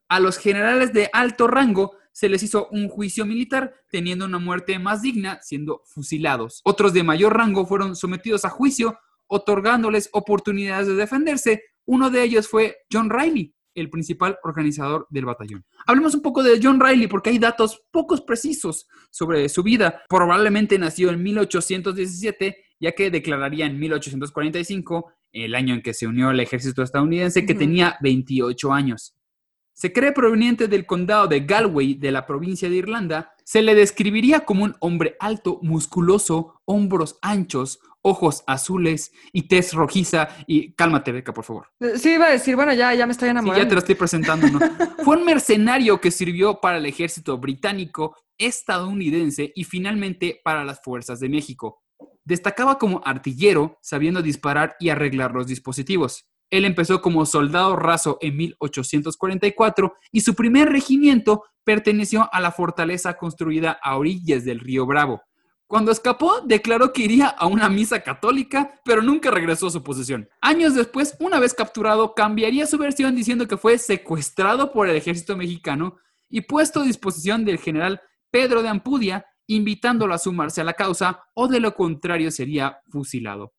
A 0.07 0.21
los 0.21 0.37
generales 0.37 0.93
de 0.93 1.09
alto 1.11 1.47
rango 1.47 1.97
se 2.13 2.29
les 2.29 2.41
hizo 2.41 2.69
un 2.71 2.87
juicio 2.87 3.25
militar, 3.25 3.73
teniendo 3.89 4.23
una 4.23 4.39
muerte 4.39 4.79
más 4.79 5.01
digna, 5.01 5.41
siendo 5.41 5.81
fusilados. 5.85 6.61
Otros 6.63 6.93
de 6.93 7.03
mayor 7.03 7.35
rango 7.35 7.65
fueron 7.65 7.97
sometidos 7.97 8.45
a 8.45 8.49
juicio, 8.49 8.97
otorgándoles 9.27 10.07
oportunidades 10.13 10.87
de 10.87 10.95
defenderse. 10.95 11.61
Uno 11.85 12.09
de 12.09 12.23
ellos 12.23 12.47
fue 12.47 12.77
John 12.89 13.09
Riley, 13.09 13.53
el 13.75 13.89
principal 13.89 14.37
organizador 14.43 15.07
del 15.09 15.25
batallón. 15.25 15.65
Hablemos 15.85 16.15
un 16.15 16.21
poco 16.21 16.43
de 16.43 16.59
John 16.61 16.79
Riley 16.79 17.07
porque 17.07 17.29
hay 17.29 17.39
datos 17.39 17.81
pocos 17.91 18.21
precisos 18.21 18.87
sobre 19.09 19.47
su 19.49 19.63
vida. 19.63 20.01
Probablemente 20.09 20.77
nació 20.77 21.09
en 21.09 21.23
1817, 21.23 22.57
ya 22.79 22.91
que 22.93 23.11
declararía 23.11 23.65
en 23.65 23.79
1845, 23.79 25.13
el 25.33 25.55
año 25.55 25.73
en 25.73 25.81
que 25.81 25.93
se 25.93 26.07
unió 26.07 26.29
al 26.29 26.39
ejército 26.39 26.83
estadounidense, 26.83 27.45
que 27.45 27.55
tenía 27.55 27.97
28 28.01 28.73
años. 28.73 29.15
Se 29.73 29.93
cree 29.93 30.11
proveniente 30.11 30.67
del 30.67 30.85
condado 30.85 31.27
de 31.27 31.39
Galway, 31.39 31.95
de 31.95 32.11
la 32.11 32.25
provincia 32.27 32.69
de 32.69 32.75
Irlanda. 32.75 33.33
Se 33.43 33.61
le 33.61 33.73
describiría 33.73 34.41
como 34.41 34.65
un 34.65 34.75
hombre 34.79 35.15
alto, 35.19 35.59
musculoso, 35.63 36.61
hombros 36.65 37.17
anchos, 37.21 37.79
ojos 38.03 38.43
azules 38.47 39.11
y 39.31 39.43
tez 39.47 39.73
rojiza. 39.73 40.29
Y 40.47 40.73
cálmate, 40.73 41.11
Beca, 41.11 41.33
por 41.33 41.43
favor. 41.43 41.67
Sí, 41.95 42.11
iba 42.13 42.27
a 42.27 42.31
decir, 42.31 42.55
bueno, 42.55 42.73
ya, 42.73 42.93
ya 42.93 43.05
me 43.05 43.11
estoy 43.11 43.27
Sí, 43.27 43.31
enamorando. 43.31 43.63
ya 43.63 43.67
te 43.69 43.75
lo 43.75 43.79
estoy 43.79 43.95
presentando, 43.95 44.47
¿no? 44.49 44.59
Fue 45.03 45.17
un 45.17 45.25
mercenario 45.25 45.99
que 46.01 46.11
sirvió 46.11 46.59
para 46.59 46.77
el 46.77 46.85
ejército 46.85 47.37
británico, 47.37 48.15
estadounidense 48.37 49.51
y 49.55 49.63
finalmente 49.63 50.39
para 50.43 50.63
las 50.63 50.81
fuerzas 50.83 51.19
de 51.19 51.29
México. 51.29 51.81
Destacaba 52.23 52.77
como 52.77 53.01
artillero, 53.05 53.77
sabiendo 53.81 54.21
disparar 54.21 54.75
y 54.79 54.89
arreglar 54.89 55.33
los 55.33 55.47
dispositivos. 55.47 56.25
Él 56.49 56.65
empezó 56.65 57.01
como 57.01 57.25
soldado 57.25 57.75
raso 57.75 58.17
en 58.21 58.35
1844 58.37 59.93
y 60.11 60.21
su 60.21 60.35
primer 60.35 60.69
regimiento 60.69 61.43
perteneció 61.63 62.29
a 62.33 62.39
la 62.39 62.51
fortaleza 62.51 63.13
construida 63.15 63.79
a 63.81 63.97
orillas 63.97 64.43
del 64.43 64.59
río 64.59 64.85
Bravo. 64.85 65.21
Cuando 65.71 65.93
escapó, 65.93 66.41
declaró 66.43 66.91
que 66.91 67.03
iría 67.03 67.27
a 67.27 67.47
una 67.47 67.69
misa 67.69 68.01
católica, 68.01 68.81
pero 68.83 69.01
nunca 69.01 69.31
regresó 69.31 69.67
a 69.67 69.71
su 69.71 69.81
posición. 69.81 70.27
Años 70.41 70.75
después, 70.75 71.15
una 71.21 71.39
vez 71.39 71.53
capturado, 71.53 72.13
cambiaría 72.13 72.67
su 72.67 72.77
versión 72.77 73.15
diciendo 73.15 73.47
que 73.47 73.55
fue 73.55 73.77
secuestrado 73.77 74.73
por 74.73 74.89
el 74.89 74.97
ejército 74.97 75.37
mexicano 75.37 75.95
y 76.27 76.41
puesto 76.41 76.81
a 76.81 76.83
disposición 76.83 77.45
del 77.45 77.57
general 77.57 78.01
Pedro 78.29 78.63
de 78.63 78.67
Ampudia, 78.67 79.25
invitándolo 79.47 80.13
a 80.13 80.17
sumarse 80.17 80.59
a 80.59 80.65
la 80.65 80.73
causa 80.73 81.23
o 81.35 81.47
de 81.47 81.61
lo 81.61 81.73
contrario 81.73 82.31
sería 82.31 82.81
fusilado. 82.89 83.53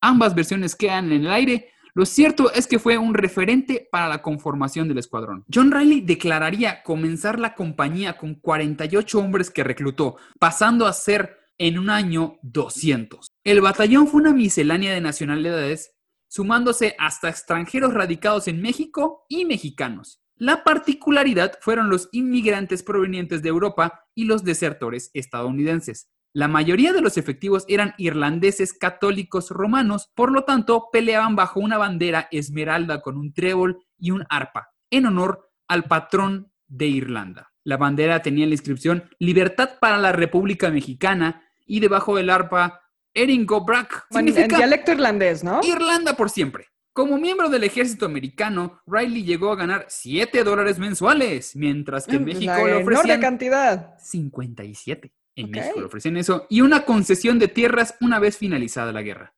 Ambas 0.00 0.34
versiones 0.34 0.74
quedan 0.74 1.12
en 1.12 1.26
el 1.26 1.30
aire. 1.30 1.72
Lo 1.92 2.06
cierto 2.06 2.50
es 2.54 2.66
que 2.66 2.78
fue 2.78 2.96
un 2.96 3.12
referente 3.12 3.86
para 3.92 4.08
la 4.08 4.22
conformación 4.22 4.88
del 4.88 4.96
escuadrón. 4.96 5.44
John 5.52 5.72
Riley 5.72 6.00
declararía 6.00 6.82
comenzar 6.82 7.38
la 7.38 7.54
compañía 7.54 8.16
con 8.16 8.36
48 8.36 9.18
hombres 9.18 9.50
que 9.50 9.62
reclutó, 9.62 10.16
pasando 10.38 10.86
a 10.86 10.94
ser 10.94 11.39
en 11.60 11.78
un 11.78 11.90
año 11.90 12.38
200. 12.40 13.28
El 13.44 13.60
batallón 13.60 14.08
fue 14.08 14.22
una 14.22 14.32
miscelánea 14.32 14.94
de 14.94 15.02
nacionalidades, 15.02 15.94
sumándose 16.26 16.96
hasta 16.98 17.28
extranjeros 17.28 17.92
radicados 17.92 18.48
en 18.48 18.62
México 18.62 19.26
y 19.28 19.44
mexicanos. 19.44 20.22
La 20.36 20.64
particularidad 20.64 21.58
fueron 21.60 21.90
los 21.90 22.08
inmigrantes 22.12 22.82
provenientes 22.82 23.42
de 23.42 23.50
Europa 23.50 24.06
y 24.14 24.24
los 24.24 24.42
desertores 24.42 25.10
estadounidenses. 25.12 26.08
La 26.32 26.48
mayoría 26.48 26.94
de 26.94 27.02
los 27.02 27.18
efectivos 27.18 27.66
eran 27.68 27.92
irlandeses 27.98 28.72
católicos 28.72 29.50
romanos, 29.50 30.10
por 30.14 30.32
lo 30.32 30.44
tanto 30.44 30.88
peleaban 30.90 31.36
bajo 31.36 31.60
una 31.60 31.76
bandera 31.76 32.28
esmeralda 32.30 33.02
con 33.02 33.18
un 33.18 33.34
trébol 33.34 33.84
y 33.98 34.12
un 34.12 34.24
arpa, 34.30 34.70
en 34.90 35.04
honor 35.04 35.50
al 35.68 35.84
patrón 35.84 36.50
de 36.68 36.86
Irlanda. 36.86 37.52
La 37.64 37.76
bandera 37.76 38.22
tenía 38.22 38.46
la 38.46 38.54
inscripción 38.54 39.10
Libertad 39.18 39.78
para 39.78 39.98
la 39.98 40.12
República 40.12 40.70
Mexicana 40.70 41.49
y 41.70 41.78
debajo 41.78 42.16
del 42.16 42.30
arpa 42.30 42.82
Erin 43.14 43.46
go 43.46 43.64
Brak. 43.64 44.06
Bueno, 44.10 44.28
en 44.28 44.34
Significa 44.34 44.56
dialecto 44.58 44.90
irlandés, 44.90 45.44
¿no? 45.44 45.60
Irlanda 45.62 46.14
por 46.14 46.28
siempre. 46.28 46.66
Como 46.92 47.16
miembro 47.16 47.48
del 47.48 47.62
ejército 47.62 48.06
americano, 48.06 48.80
Riley 48.88 49.22
llegó 49.22 49.52
a 49.52 49.56
ganar 49.56 49.86
7 49.88 50.42
dólares 50.42 50.80
mensuales, 50.80 51.54
mientras 51.54 52.06
que 52.06 52.16
en 52.16 52.22
Mm, 52.22 52.24
pues, 52.24 52.34
México 52.34 52.52
la 52.52 52.64
le 52.64 52.82
ofrecían 52.82 53.20
cantidad. 53.20 53.94
57. 53.98 55.12
En. 55.36 55.50
México 55.50 55.78
le 55.78 55.86
ofrecían 55.86 56.16
eso. 56.16 56.46
Y 56.50 56.60
una 56.62 56.84
concesión 56.84 57.38
de 57.38 57.46
tierras 57.46 57.94
una 58.00 58.18
vez 58.18 58.36
finalizada 58.36 58.90
la 58.90 59.02
guerra. 59.02 59.32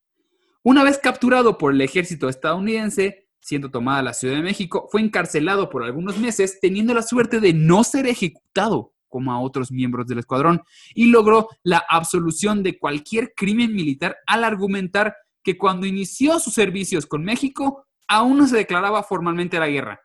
Una 0.62 0.85
vez 0.85 0.99
capturado 0.99 1.59
por 1.59 1.75
el 1.75 1.83
ejército 1.83 2.31
estadounidense, 2.31 3.29
siendo 3.40 3.71
tomada 3.71 4.03
la 4.03 4.14
Ciudad 4.14 4.37
de 4.37 4.42
México, 4.42 4.88
fue 4.90 5.03
encarcelado 5.03 5.68
por 5.68 5.85
algunos 5.85 6.16
meses, 6.16 6.61
teniendo 6.61 6.95
la 6.95 7.03
suerte 7.03 7.40
de 7.40 7.53
no 7.53 7.85
ser 7.85 8.07
ejecutado 8.07 8.91
como 9.12 9.31
a 9.31 9.40
otros 9.40 9.70
miembros 9.70 10.07
del 10.09 10.18
escuadrón, 10.18 10.62
y 10.94 11.07
logró 11.07 11.48
la 11.62 11.85
absolución 11.88 12.62
de 12.64 12.79
cualquier 12.79 13.35
crimen 13.37 13.72
militar 13.75 14.16
al 14.27 14.42
argumentar 14.42 15.14
que 15.44 15.59
cuando 15.59 15.87
inició 15.87 16.40
sus 16.40 16.55
servicios 16.55 17.07
con 17.07 17.22
México, 17.22 17.85
aún 18.09 18.38
no 18.38 18.48
se 18.48 18.57
declaraba 18.57 19.03
formalmente 19.03 19.61
la 19.61 19.68
guerra. 19.68 20.01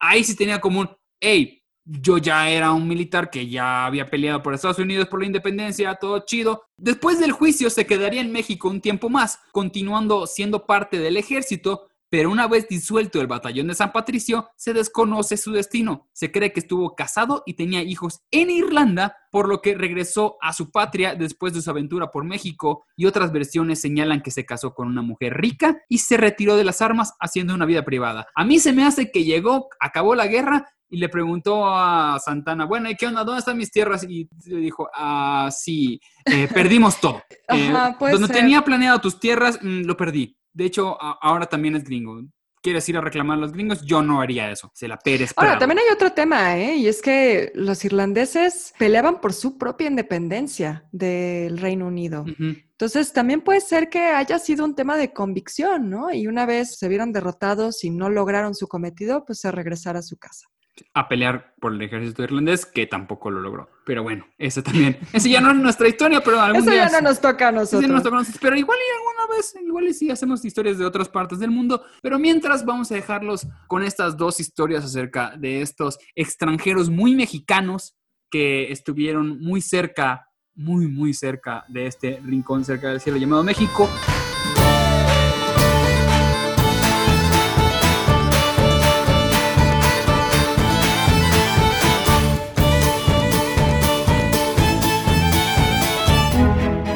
Ahí 0.00 0.24
sí 0.24 0.34
tenía 0.34 0.60
como 0.60 0.80
un, 0.80 0.90
hey, 1.20 1.62
yo 1.84 2.18
ya 2.18 2.50
era 2.50 2.72
un 2.72 2.88
militar 2.88 3.30
que 3.30 3.48
ya 3.48 3.86
había 3.86 4.06
peleado 4.06 4.42
por 4.42 4.54
Estados 4.54 4.80
Unidos 4.80 5.06
por 5.08 5.20
la 5.20 5.26
independencia, 5.26 5.94
todo 5.94 6.24
chido. 6.26 6.64
Después 6.76 7.20
del 7.20 7.30
juicio 7.30 7.70
se 7.70 7.86
quedaría 7.86 8.20
en 8.20 8.32
México 8.32 8.68
un 8.68 8.80
tiempo 8.80 9.08
más, 9.08 9.38
continuando 9.52 10.26
siendo 10.26 10.66
parte 10.66 10.98
del 10.98 11.16
ejército, 11.16 11.88
pero 12.08 12.30
una 12.30 12.46
vez 12.46 12.68
disuelto 12.68 13.20
el 13.20 13.26
batallón 13.26 13.66
de 13.68 13.74
San 13.74 13.92
Patricio, 13.92 14.48
se 14.56 14.72
desconoce 14.72 15.36
su 15.36 15.52
destino. 15.52 16.08
Se 16.12 16.30
cree 16.30 16.52
que 16.52 16.60
estuvo 16.60 16.94
casado 16.94 17.42
y 17.46 17.54
tenía 17.54 17.82
hijos 17.82 18.22
en 18.30 18.50
Irlanda, 18.50 19.16
por 19.30 19.48
lo 19.48 19.60
que 19.60 19.74
regresó 19.74 20.36
a 20.40 20.52
su 20.52 20.70
patria 20.70 21.14
después 21.14 21.52
de 21.52 21.60
su 21.60 21.70
aventura 21.70 22.10
por 22.10 22.24
México 22.24 22.84
y 22.96 23.06
otras 23.06 23.32
versiones 23.32 23.80
señalan 23.80 24.22
que 24.22 24.30
se 24.30 24.46
casó 24.46 24.74
con 24.74 24.88
una 24.88 25.02
mujer 25.02 25.34
rica 25.34 25.78
y 25.88 25.98
se 25.98 26.16
retiró 26.16 26.56
de 26.56 26.64
las 26.64 26.80
armas 26.80 27.14
haciendo 27.20 27.54
una 27.54 27.66
vida 27.66 27.84
privada. 27.84 28.26
A 28.34 28.44
mí 28.44 28.58
se 28.58 28.72
me 28.72 28.84
hace 28.84 29.10
que 29.10 29.24
llegó, 29.24 29.68
acabó 29.80 30.14
la 30.14 30.26
guerra 30.26 30.66
y 30.88 30.98
le 30.98 31.08
preguntó 31.08 31.66
a 31.66 32.18
Santana, 32.24 32.64
bueno, 32.64 32.88
¿y 32.88 32.94
qué 32.94 33.06
onda? 33.06 33.24
¿Dónde 33.24 33.40
están 33.40 33.58
mis 33.58 33.70
tierras? 33.72 34.04
Y 34.08 34.28
le 34.46 34.58
dijo, 34.58 34.88
ah, 34.94 35.48
sí, 35.50 36.00
eh, 36.24 36.48
perdimos 36.52 37.00
todo. 37.00 37.22
Eh, 37.48 37.68
Ajá, 37.68 37.96
donde 38.00 38.26
ser. 38.26 38.36
tenía 38.38 38.62
planeado 38.62 39.00
tus 39.00 39.20
tierras, 39.20 39.60
mm, 39.62 39.82
lo 39.82 39.96
perdí. 39.96 40.36
De 40.56 40.64
hecho, 40.64 40.96
a- 41.00 41.18
ahora 41.20 41.44
también 41.46 41.76
es 41.76 41.84
gringo. 41.84 42.22
¿Quieres 42.62 42.88
ir 42.88 42.96
a 42.96 43.00
reclamar 43.02 43.36
a 43.36 43.40
los 43.42 43.52
gringos? 43.52 43.82
Yo 43.84 44.02
no 44.02 44.20
haría 44.22 44.50
eso. 44.50 44.72
Se 44.74 44.88
la 44.88 44.96
Pérez 44.98 45.32
Ahora, 45.36 45.58
también 45.58 45.78
hay 45.80 45.92
otro 45.94 46.10
tema, 46.12 46.56
¿eh? 46.58 46.74
Y 46.76 46.88
es 46.88 47.00
que 47.02 47.52
los 47.54 47.84
irlandeses 47.84 48.72
peleaban 48.78 49.20
por 49.20 49.34
su 49.34 49.56
propia 49.58 49.86
independencia 49.88 50.84
del 50.90 51.58
Reino 51.58 51.86
Unido. 51.86 52.24
Entonces, 52.26 53.12
también 53.12 53.42
puede 53.42 53.60
ser 53.60 53.88
que 53.88 54.06
haya 54.06 54.38
sido 54.38 54.64
un 54.64 54.74
tema 54.74 54.96
de 54.96 55.12
convicción, 55.12 55.90
¿no? 55.90 56.12
Y 56.12 56.26
una 56.26 56.44
vez 56.46 56.76
se 56.78 56.88
vieron 56.88 57.12
derrotados 57.12 57.84
y 57.84 57.90
no 57.90 58.08
lograron 58.08 58.54
su 58.54 58.66
cometido, 58.66 59.24
pues 59.24 59.38
se 59.40 59.52
regresar 59.52 59.96
a 59.96 60.02
su 60.02 60.16
casa. 60.16 60.46
A 60.94 61.08
pelear 61.08 61.54
por 61.60 61.72
el 61.72 61.80
ejército 61.82 62.22
irlandés, 62.22 62.66
que 62.66 62.86
tampoco 62.86 63.30
lo 63.30 63.40
logró. 63.40 63.70
Pero 63.84 64.02
bueno, 64.02 64.26
eso 64.38 64.62
también. 64.62 64.98
Eso 65.12 65.28
ya 65.28 65.40
no 65.40 65.50
es 65.50 65.56
nuestra 65.56 65.88
historia, 65.88 66.20
pero 66.20 66.40
algún 66.40 66.62
Eso 66.62 66.70
día 66.70 66.88
ya 66.88 67.00
no 67.00 67.08
nos 67.08 67.20
toca 67.20 67.48
a 67.48 67.52
nosotros. 67.52 67.82
sí, 67.82 67.88
nos 67.88 68.02
tocó, 68.02 68.18
pero 68.40 68.56
igual 68.56 68.78
y 68.78 68.96
alguna 68.96 69.36
vez, 69.36 69.56
igual 69.64 69.84
y 69.86 69.94
sí 69.94 70.10
hacemos 70.10 70.44
historias 70.44 70.78
de 70.78 70.84
otras 70.84 71.08
partes 71.08 71.38
del 71.38 71.50
mundo, 71.50 71.82
pero 72.02 72.18
mientras 72.18 72.64
vamos 72.64 72.90
a 72.90 72.94
dejarlos 72.94 73.46
con 73.68 73.82
estas 73.82 74.16
dos 74.16 74.40
historias 74.40 74.84
acerca 74.84 75.34
de 75.36 75.62
estos 75.62 75.98
extranjeros 76.14 76.90
muy 76.90 77.14
mexicanos 77.14 77.96
que 78.30 78.72
estuvieron 78.72 79.40
muy 79.40 79.60
cerca, 79.60 80.28
muy, 80.54 80.88
muy 80.88 81.14
cerca 81.14 81.64
de 81.68 81.86
este 81.86 82.20
rincón 82.24 82.64
cerca 82.64 82.88
del 82.88 83.00
cielo 83.00 83.18
llamado 83.18 83.44
México. 83.44 83.88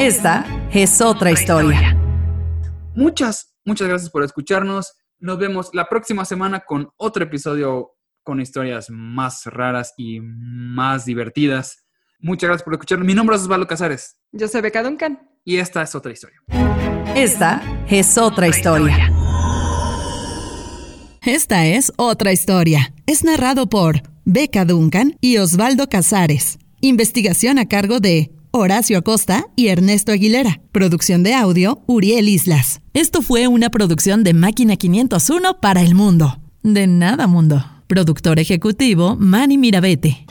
Esta 0.01 0.47
es 0.73 1.03
otra 1.03 1.31
historia. 1.31 1.95
Muchas, 2.95 3.55
muchas 3.67 3.87
gracias 3.87 4.11
por 4.11 4.23
escucharnos. 4.25 4.95
Nos 5.19 5.39
vemos 5.39 5.69
la 5.75 5.91
próxima 5.91 6.25
semana 6.25 6.61
con 6.61 6.89
otro 6.97 7.23
episodio 7.23 7.91
con 8.23 8.41
historias 8.41 8.87
más 8.89 9.45
raras 9.45 9.93
y 9.99 10.21
más 10.23 11.05
divertidas. 11.05 11.85
Muchas 12.19 12.49
gracias 12.49 12.65
por 12.65 12.73
escucharnos. 12.73 13.07
Mi 13.07 13.13
nombre 13.13 13.37
es 13.37 13.43
Osvaldo 13.43 13.67
Casares 13.67 14.17
Yo 14.33 14.49
soy 14.49 14.63
Beca 14.63 14.83
Duncan. 14.83 15.21
y 15.45 15.59
esta 15.59 15.83
es 15.83 15.95
otra 15.95 16.13
historia. 16.13 16.41
Esta 17.15 17.61
es 17.87 18.17
otra 18.17 18.49
historia. 18.49 19.13
Esta 21.27 21.67
es 21.67 21.93
otra 21.97 22.33
historia. 22.33 22.95
Es 23.05 23.23
narrado 23.23 23.69
por 23.69 24.01
Beca 24.25 24.65
Duncan 24.65 25.19
y 25.21 25.37
Osvaldo 25.37 25.91
Casares. 25.91 26.59
Investigación 26.81 27.59
a 27.59 27.69
cargo 27.69 28.01
de 28.01 28.31
Horacio 28.53 28.99
Acosta 28.99 29.47
y 29.55 29.69
Ernesto 29.69 30.11
Aguilera. 30.11 30.61
Producción 30.73 31.23
de 31.23 31.35
audio, 31.35 31.83
Uriel 31.87 32.29
Islas. 32.29 32.81
Esto 32.95 33.23
fue 33.23 33.47
una 33.47 33.71
producción 33.71 34.25
de 34.25 34.35
Máquina 34.35 34.75
501 34.77 35.61
para 35.61 35.83
el 35.83 35.95
mundo. 35.95 36.41
De 36.65 36.89
nada, 36.89 37.29
mundo. 37.29 37.65
Productor 37.87 38.41
ejecutivo, 38.41 39.15
Manny 39.17 39.57
Mirabete. 39.57 40.27